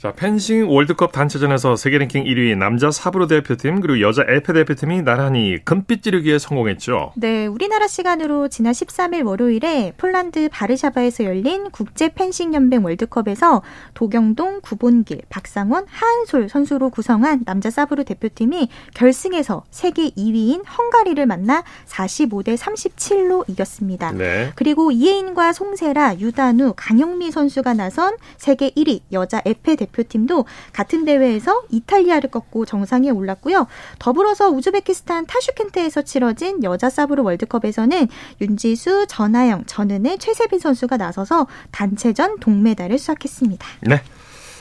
자, 0.00 0.12
펜싱 0.12 0.70
월드컵 0.70 1.12
단체전에서 1.12 1.76
세계 1.76 1.98
랭킹 1.98 2.24
1위 2.24 2.56
남자 2.56 2.90
사브로 2.90 3.26
대표팀 3.26 3.82
그리고 3.82 4.00
여자 4.00 4.24
에페 4.26 4.54
대표팀이 4.54 5.02
나란히 5.02 5.58
금빛 5.62 6.02
지르기에 6.02 6.38
성공했죠. 6.38 7.12
네, 7.16 7.44
우리나라 7.46 7.86
시간으로 7.86 8.48
지난 8.48 8.72
13일 8.72 9.26
월요일에 9.26 9.92
폴란드 9.98 10.48
바르샤바에서 10.50 11.24
열린 11.24 11.70
국제 11.70 12.08
펜싱 12.08 12.54
연맹 12.54 12.82
월드컵에서 12.82 13.60
도경동, 13.92 14.62
구본길, 14.62 15.20
박상원, 15.28 15.84
하한솔 15.86 16.48
선수로 16.48 16.88
구성한 16.88 17.42
남자 17.44 17.68
사브로 17.68 18.04
대표팀이 18.04 18.70
결승에서 18.94 19.64
세계 19.70 20.08
2위인 20.08 20.62
헝가리를 20.66 21.26
만나 21.26 21.62
45대 21.86 22.56
37로 22.56 23.44
이겼습니다. 23.50 24.12
네. 24.12 24.52
그리고 24.54 24.92
이혜인과 24.92 25.52
송세라, 25.52 26.20
유단우, 26.20 26.72
강영미 26.74 27.32
선수가 27.32 27.74
나선 27.74 28.16
세계 28.38 28.70
1위 28.70 29.00
여자 29.12 29.42
에페 29.44 29.76
대표 29.76 29.89
대표팀도 29.92 30.44
같은 30.72 31.04
대회에서 31.04 31.62
이탈리아를 31.70 32.30
꺾고 32.30 32.64
정상에 32.64 33.10
올랐고요. 33.10 33.66
더불어서 33.98 34.48
우즈베키스탄 34.50 35.26
타슈켄트에서 35.26 36.02
치러진 36.02 36.62
여자 36.64 36.90
사브르 36.90 37.22
월드컵에서는 37.22 38.08
윤지수, 38.40 39.06
전하영, 39.08 39.64
전은혜, 39.66 40.16
최세빈 40.18 40.58
선수가 40.58 40.96
나서서 40.96 41.46
단체전 41.70 42.40
동메달을 42.40 42.98
수확했습니다. 42.98 43.66
네. 43.82 44.02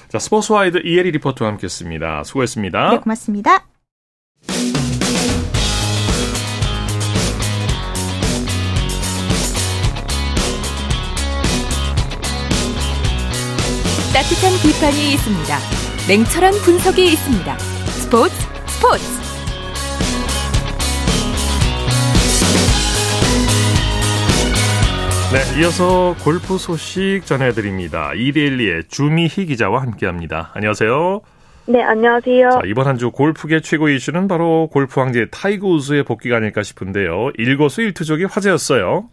자, 0.09 0.17
스포츠와이드 0.17 0.79
이혜리 0.85 1.11
리포터와 1.11 1.51
함께했습니다. 1.51 2.23
수고했습니다. 2.23 2.89
네, 2.91 2.97
고맙습니다. 2.97 3.65
따뜻한 14.13 14.51
비판이 14.63 15.13
있습니다. 15.13 15.57
냉철한 16.07 16.53
분석이 16.65 17.05
있습니다. 17.13 17.57
스포츠 17.59 18.33
스포츠 18.67 19.03
네, 25.31 25.61
이어서 25.61 26.15
골프 26.23 26.57
소식 26.57 27.21
전해드립니다. 27.23 28.13
이데일리의 28.15 28.85
주미희 28.87 29.45
기자와 29.45 29.81
함께합니다. 29.83 30.49
안녕하세요. 30.55 31.21
네, 31.67 31.83
안녕하세요. 31.83 32.49
자, 32.49 32.59
이번 32.65 32.87
한 32.87 32.97
주 32.97 33.11
골프계 33.11 33.61
최고 33.61 33.89
이슈는 33.89 34.27
바로 34.27 34.67
골프 34.71 34.99
황제 34.99 35.27
타이거 35.29 35.67
우즈의 35.67 36.03
복귀가 36.03 36.37
아닐까 36.37 36.63
싶은데요. 36.63 37.29
일거수일투족이 37.37 38.23
화제였어요. 38.25 39.07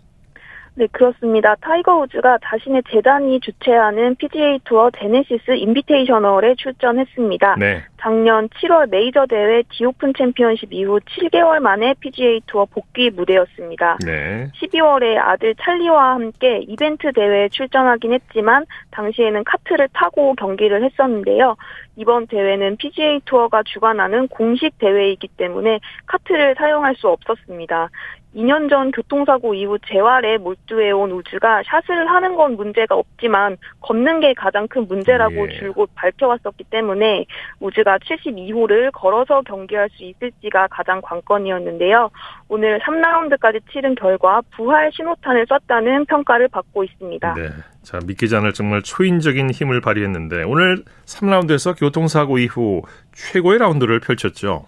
네, 0.79 0.87
그렇습니다. 0.93 1.55
타이거 1.63 2.01
우즈가 2.01 2.39
자신의 2.45 2.83
재단이 2.91 3.41
주최하는 3.41 4.15
PGA 4.17 4.61
투어 4.65 4.91
제네시스 4.91 5.53
인비테이셔널에 5.53 6.55
출전했습니다. 6.57 7.57
네. 7.59 7.83
작년 7.99 8.49
7월 8.51 8.91
메이저 8.91 9.25
대회 9.25 9.63
디오픈 9.71 10.13
챔피언십 10.17 10.71
이후 10.75 11.01
7개월 11.01 11.61
만에 11.61 11.95
PGA 11.99 12.43
투어 12.47 12.67
복귀 12.67 13.09
무대였습니다. 13.09 13.97
네. 14.05 14.51
12월에 14.61 15.17
아들 15.17 15.55
찰리와 15.55 16.11
함께 16.11 16.61
이벤트 16.69 17.11
대회에 17.11 17.49
출전하긴 17.49 18.13
했지만 18.13 18.67
당시에는 18.91 19.45
카트를 19.45 19.89
타고 19.95 20.35
경기를 20.35 20.85
했었는데요. 20.85 21.57
이번 21.97 22.27
대회는 22.27 22.77
PGA 22.77 23.21
투어가 23.25 23.63
주관하는 23.65 24.29
공식 24.29 24.79
대회이기 24.79 25.29
때문에 25.39 25.81
카트를 26.05 26.55
사용할 26.59 26.95
수 26.97 27.09
없었습니다. 27.09 27.89
2년 28.37 28.69
전 28.69 28.91
교통사고 28.91 29.55
이후 29.55 29.79
재활에 29.89 30.37
몰두해온 30.37 31.11
우즈가 31.11 31.63
샷을 31.65 32.07
하는 32.09 32.37
건 32.37 32.57
문제가 32.57 32.95
없지만 32.95 33.57
걷는 33.81 34.21
게 34.21 34.35
가장 34.35 34.69
큰 34.69 34.87
문제라고 34.87 35.51
예. 35.51 35.59
줄곧 35.59 35.89
밝혀왔었기 35.95 36.65
때문에 36.65 37.25
우즈가 37.61 37.99
72호를 37.99 38.91
걸어서 38.93 39.41
경기할 39.41 39.89
수 39.91 40.05
있을지가 40.05 40.69
가장 40.69 41.01
관건이었는데요. 41.01 42.11
오늘 42.49 42.79
3라운드까지 42.81 43.63
치른 43.73 43.95
결과 43.95 44.43
부활 44.55 44.91
신호탄을 44.93 45.47
쐈다는 45.49 46.05
평가를 46.05 46.49
받고 46.49 46.85
있습니다. 46.85 47.35
네. 47.35 47.49
자, 47.83 47.99
믿기지 48.05 48.37
않을 48.37 48.53
정말 48.53 48.83
초인적인 48.83 49.51
힘을 49.51 49.81
발휘했는데 49.81 50.43
오늘 50.43 50.85
3라운드에서 51.07 51.79
교통사고 51.79 52.39
이후 52.39 52.83
최고의 53.13 53.61
라운드를 53.61 54.01
펼쳤죠. 54.01 54.67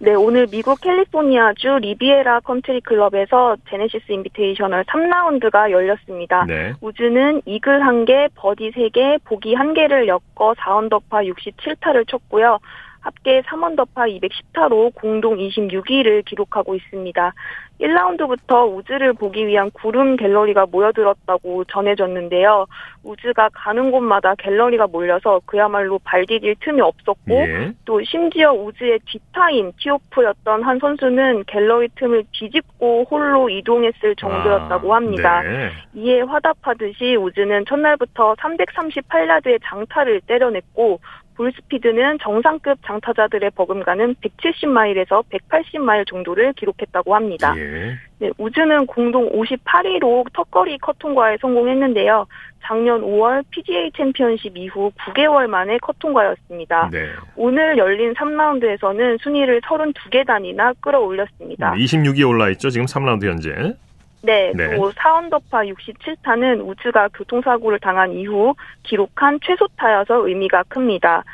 네, 0.00 0.14
오늘 0.14 0.46
미국 0.46 0.80
캘리포니아주 0.80 1.80
리비에라 1.80 2.40
컨트리 2.40 2.82
클럽에서 2.82 3.56
제네시스 3.68 4.12
인비테이셔널 4.12 4.84
3라운드가 4.84 5.72
열렸습니다. 5.72 6.44
네. 6.46 6.72
우즈는 6.80 7.42
이글 7.44 7.80
1개, 7.80 8.30
버디 8.36 8.70
3개, 8.70 9.18
보기 9.24 9.56
1개를 9.56 10.06
엮어 10.06 10.54
4언더파 10.54 11.28
67타를 11.34 12.06
쳤고요. 12.06 12.60
합계 13.00 13.40
3언더파 13.42 14.20
210타로 14.20 14.94
공동 14.94 15.36
26위를 15.36 16.24
기록하고 16.24 16.74
있습니다. 16.74 17.32
1라운드부터 17.80 18.76
우즈를 18.76 19.12
보기 19.12 19.46
위한 19.46 19.70
구름 19.70 20.16
갤러리가 20.16 20.66
모여들었다고 20.66 21.64
전해졌는데요. 21.64 22.66
우즈가 23.04 23.50
가는 23.52 23.90
곳마다 23.90 24.34
갤러리가 24.34 24.88
몰려서 24.88 25.40
그야말로 25.46 25.98
발 26.00 26.26
디딜 26.26 26.56
틈이 26.60 26.80
없었고 26.80 27.34
예. 27.34 27.72
또 27.84 28.02
심지어 28.02 28.52
우즈의 28.52 28.98
뒷타인 29.06 29.72
티오프였던 29.78 30.64
한 30.64 30.78
선수는 30.80 31.44
갤러리 31.46 31.88
틈을 31.94 32.24
뒤집고 32.32 33.06
홀로 33.08 33.48
이동했을 33.48 34.16
정도였다고 34.16 34.92
아, 34.92 34.96
합니다. 34.96 35.38
아, 35.38 35.42
네. 35.42 35.70
이에 35.94 36.20
화답하듯이 36.22 37.14
우즈는 37.14 37.64
첫날부터 37.66 38.34
338야드의 38.34 39.60
장타를 39.64 40.22
때려냈고 40.22 40.98
볼 41.38 41.52
스피드는 41.52 42.18
정상급 42.20 42.80
장타자들의 42.84 43.52
버금가는 43.52 44.16
170마일에서 44.16 45.22
180마일 45.30 46.04
정도를 46.08 46.52
기록했다고 46.54 47.14
합니다. 47.14 47.54
예. 47.56 47.96
네, 48.18 48.30
우즈는 48.36 48.86
공동 48.86 49.30
58위로 49.30 50.26
턱걸이 50.32 50.78
컷 50.78 50.98
통과에 50.98 51.36
성공했는데요. 51.40 52.26
작년 52.64 53.00
5월 53.02 53.44
PGA 53.50 53.92
챔피언십 53.96 54.56
이후 54.56 54.90
9개월 54.98 55.46
만에 55.46 55.78
컷 55.78 55.96
통과였습니다. 56.00 56.90
네. 56.92 57.06
오늘 57.36 57.78
열린 57.78 58.12
3라운드에서는 58.14 59.22
순위를 59.22 59.60
32계단이나 59.60 60.74
끌어올렸습니다. 60.80 61.72
26위에 61.74 62.28
올라있죠. 62.28 62.70
지금 62.70 62.86
3라운드 62.86 63.26
현재. 63.26 63.76
네, 64.22 64.52
네. 64.54 64.76
또 64.76 64.90
4언더파 64.90 65.72
67타는 65.72 66.66
우즈가 66.66 67.08
교통사고를 67.08 67.78
당한 67.78 68.12
이후 68.12 68.54
기록한 68.82 69.38
최소타여서 69.42 70.26
의미가 70.26 70.64
큽니다. 70.64 71.24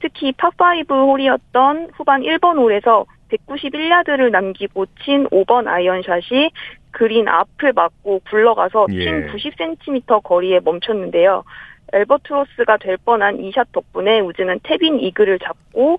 특히 0.00 0.32
파5 0.32 0.90
홀이었던 0.90 1.90
후반 1.94 2.22
1번 2.22 2.56
홀에서 2.58 3.06
191야드를 3.30 4.30
남기고 4.30 4.86
친 5.02 5.26
5번 5.28 5.66
아이언샷이 5.66 6.50
그린 6.90 7.26
앞을 7.26 7.72
맞고 7.72 8.20
굴러가서 8.28 8.86
예. 8.92 9.04
친 9.04 9.26
90cm 9.28 10.22
거리에 10.22 10.60
멈췄는데요. 10.60 11.42
엘버트로스가 11.92 12.76
될 12.78 12.96
뻔한 12.98 13.40
이 13.40 13.52
샷 13.52 13.70
덕분에 13.72 14.20
우즈는 14.20 14.60
태빈 14.62 15.00
이글을 15.00 15.38
잡고 15.38 15.98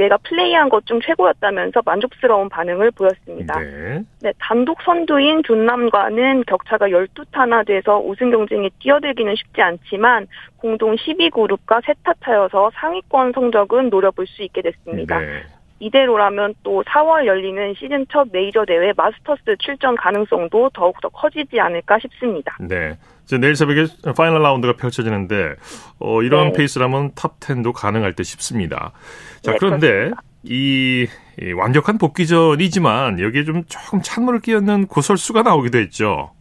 내가 0.00 0.16
플레이한 0.16 0.68
것 0.70 0.80
중 0.86 0.98
최고였다면서 1.00 1.82
만족스러운 1.84 2.48
반응을 2.48 2.90
보였습니다. 2.92 3.60
네. 3.60 4.02
네. 4.22 4.32
단독 4.38 4.80
선두인 4.82 5.42
존남과는 5.44 6.44
격차가 6.46 6.88
12타나 6.88 7.66
돼서 7.66 8.00
우승 8.00 8.30
경쟁에 8.30 8.70
뛰어들기는 8.78 9.36
쉽지 9.36 9.60
않지만 9.60 10.26
공동 10.56 10.96
10위 10.96 11.23
그룹과 11.23 11.84
세 11.84 11.99
타 11.99 12.14
차여서 12.24 12.70
상위권 12.74 13.32
성적은 13.32 13.90
노려볼 13.90 14.26
수 14.26 14.42
있게 14.42 14.62
됐습니다. 14.62 15.18
네. 15.20 15.42
이대로라면 15.80 16.54
또 16.62 16.82
4월 16.82 17.26
열리는 17.26 17.74
시즌 17.74 18.06
첫 18.10 18.28
메이저 18.32 18.64
대회 18.64 18.92
마스터스 18.96 19.56
출전 19.58 19.96
가능성도 19.96 20.70
더욱더 20.70 21.08
커지지 21.10 21.60
않을까 21.60 21.98
싶습니다. 22.00 22.56
네. 22.60 22.94
이제 23.30 23.38
내일 23.38 23.54
새벽에 23.54 23.86
파이널 24.16 24.42
라운드가 24.42 24.74
펼쳐지는데 24.76 25.54
어, 26.00 26.20
이런 26.22 26.48
네. 26.48 26.52
페이스라면 26.54 27.12
탑 27.14 27.38
10도 27.38 27.72
가능할 27.72 28.14
듯 28.14 28.24
싶습니다. 28.24 28.90
자, 29.40 29.52
네, 29.52 29.58
그런데 29.60 30.10
이, 30.42 31.06
이 31.40 31.52
완벽한 31.52 31.96
복귀전이지만 31.98 33.20
여기에 33.20 33.44
좀 33.44 33.62
조금 33.68 34.02
찬물을 34.02 34.40
끼얹는 34.40 34.88
구설수가 34.88 35.42
나오기도 35.42 35.78
했죠. 35.78 36.32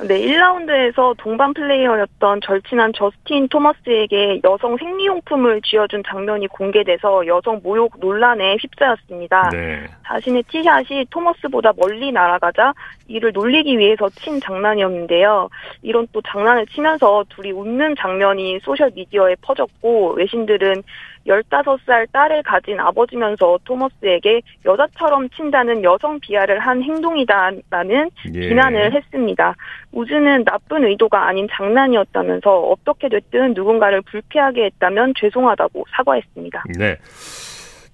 네, 0.00 0.20
1라운드에서 0.22 1.14
동반 1.18 1.54
플레이어였던 1.54 2.40
절친한 2.44 2.92
저스틴 2.94 3.48
토머스에게 3.48 4.40
여성 4.42 4.76
생리용품을 4.76 5.62
쥐어준 5.62 6.02
장면이 6.04 6.48
공개돼서 6.48 7.24
여성 7.28 7.60
모욕 7.62 7.92
논란에 8.00 8.56
휩싸였습니다. 8.56 9.50
네. 9.50 9.86
자신의 10.04 10.42
티샷이 10.48 11.06
토머스보다 11.10 11.72
멀리 11.76 12.10
날아가자 12.10 12.74
이를 13.06 13.30
놀리기 13.32 13.78
위해서 13.78 14.08
친 14.10 14.40
장난이었는데요. 14.40 15.48
이런 15.82 16.08
또 16.10 16.20
장난을 16.22 16.66
치면서 16.66 17.24
둘이 17.28 17.52
웃는 17.52 17.94
장면이 17.96 18.58
소셜미디어에 18.64 19.36
퍼졌고 19.42 20.14
외신들은 20.14 20.82
15살 21.26 22.10
딸을 22.12 22.42
가진 22.42 22.78
아버지면서 22.80 23.58
토머스에게 23.64 24.42
여자처럼 24.64 25.28
친다는 25.30 25.82
여성 25.82 26.20
비하를 26.20 26.58
한 26.60 26.82
행동이다라는 26.82 28.10
예. 28.34 28.48
비난을 28.48 28.94
했습니다. 28.94 29.54
우즈는 29.92 30.44
나쁜 30.44 30.84
의도가 30.84 31.26
아닌 31.26 31.48
장난이었다면서 31.50 32.50
어떻게 32.50 33.08
됐든 33.08 33.54
누군가를 33.54 34.02
불쾌하게 34.02 34.64
했다면 34.64 35.14
죄송하다고 35.18 35.84
사과했습니다. 35.96 36.64
네. 36.78 36.96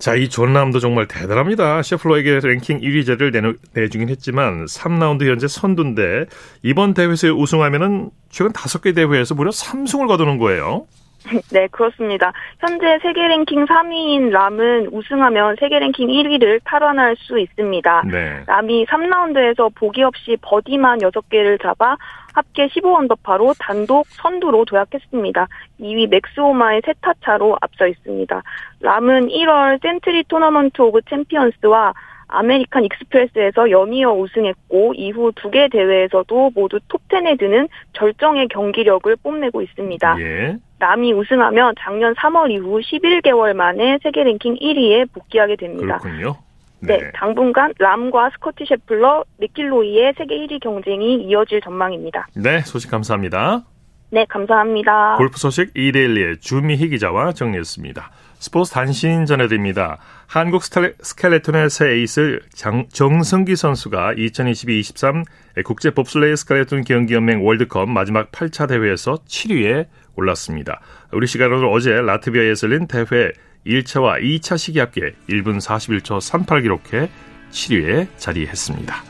자, 0.01 0.15
이 0.15 0.31
존람도 0.31 0.79
정말 0.79 1.07
대단합니다. 1.07 1.83
셰플러에게 1.83 2.41
랭킹 2.43 2.81
1위제를 2.81 3.33
내ну, 3.35 3.53
내주긴 3.75 4.09
했지만 4.09 4.65
3라운드 4.65 5.29
현재 5.29 5.47
선두인데 5.47 6.25
이번 6.63 6.95
대회에서 6.95 7.29
우승하면은 7.35 8.09
최근 8.31 8.53
5개 8.53 8.95
대회에서 8.95 9.35
무려 9.35 9.51
3승을 9.51 10.09
거두는 10.09 10.39
거예요. 10.39 10.87
네, 11.53 11.67
그렇습니다. 11.69 12.33
현재 12.59 12.99
세계 13.03 13.27
랭킹 13.29 13.67
3위인 13.67 14.31
람은 14.31 14.89
우승하면 14.93 15.57
세계 15.61 15.79
랭킹 15.79 16.09
1위를 16.09 16.61
탈환할 16.65 17.17
수 17.17 17.39
있습니다. 17.39 18.03
네. 18.11 18.43
람이 18.47 18.87
3라운드에서 18.87 19.75
보기 19.75 20.03
없이 20.03 20.37
버디만 20.41 20.99
6개를 20.99 21.61
잡아 21.63 21.97
합계 22.35 22.69
15언더파로 22.69 23.55
단독 23.59 24.07
선두로 24.09 24.65
도약했습니다. 24.65 25.49
2위 25.81 26.09
맥스 26.09 26.52
호마에 26.52 26.83
세 26.85 27.00
타 27.00 27.15
차로 27.23 27.57
앞서 27.61 27.87
있습니다. 27.87 28.43
람은 28.81 29.29
1월 29.29 29.83
센트리 29.83 30.25
토너먼트 30.25 30.81
오브 30.81 31.01
챔피언스와 31.09 31.93
아메리칸 32.31 32.85
익스프레스에서 32.85 33.71
연이어 33.71 34.13
우승했고 34.13 34.95
이후 34.95 35.33
두 35.37 35.51
개 35.51 35.69
대회에서도 35.69 36.53
모두 36.55 36.79
톱10에 36.89 37.39
드는 37.39 37.69
절정의 37.93 38.49
경기력을 38.49 39.15
뽐내고 39.17 39.63
있습니다. 39.63 40.17
예. 40.21 40.57
람이 40.79 41.13
우승하면 41.13 41.75
작년 41.79 42.15
3월 42.15 42.51
이후 42.53 42.81
11개월 42.81 43.53
만에 43.55 43.99
세계 44.03 44.23
랭킹 44.25 44.55
1위에 44.57 45.13
복귀하게 45.13 45.57
됩니다. 45.57 45.99
그렇군요. 45.99 46.37
네. 46.83 46.97
네, 46.97 47.11
당분간 47.15 47.75
람과 47.79 48.31
스코티 48.31 48.65
셰플러, 48.67 49.25
매킬로이의 49.39 50.15
세계 50.17 50.37
1위 50.39 50.61
경쟁이 50.61 51.17
이어질 51.25 51.61
전망입니다. 51.61 52.29
네, 52.37 52.61
소식 52.61 52.91
감사합니다. 52.91 53.65
네, 54.13 54.25
감사합니다. 54.29 55.17
골프 55.19 55.39
소식 55.39 55.71
이데일리의 55.77 56.39
주미희 56.41 56.89
기자와 56.89 57.33
정리했습니다. 57.33 58.11
스포츠 58.41 58.73
단신 58.73 59.27
전해드립니다. 59.27 59.99
한국 60.27 60.63
스켈레톤의 60.65 61.69
새 61.69 61.89
에이스 61.91 62.41
장, 62.55 62.87
정성기 62.91 63.55
선수가 63.55 64.15
2022-23 64.15 65.25
국제 65.63 65.91
봅슬레이 65.91 66.35
스켈레톤 66.37 66.85
경기연맹 66.85 67.45
월드컵 67.45 67.91
마지막 67.91 68.33
8차 68.33 68.67
대회에서 68.67 69.19
7위에 69.29 69.89
올랐습니다. 70.17 70.81
우리 71.13 71.27
시간으로 71.27 71.71
어제 71.71 71.91
라트비아에서 71.91 72.69
열린 72.69 72.89
대회 72.89 73.33
1차와 73.67 74.23
2차 74.23 74.57
시기 74.57 74.79
합계 74.79 75.13
1분 75.29 75.61
41초 75.61 76.19
38 76.23 76.63
기록해 76.63 77.11
7위에 77.51 78.09
자리했습니다. 78.17 79.10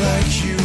like 0.00 0.44
you. 0.44 0.59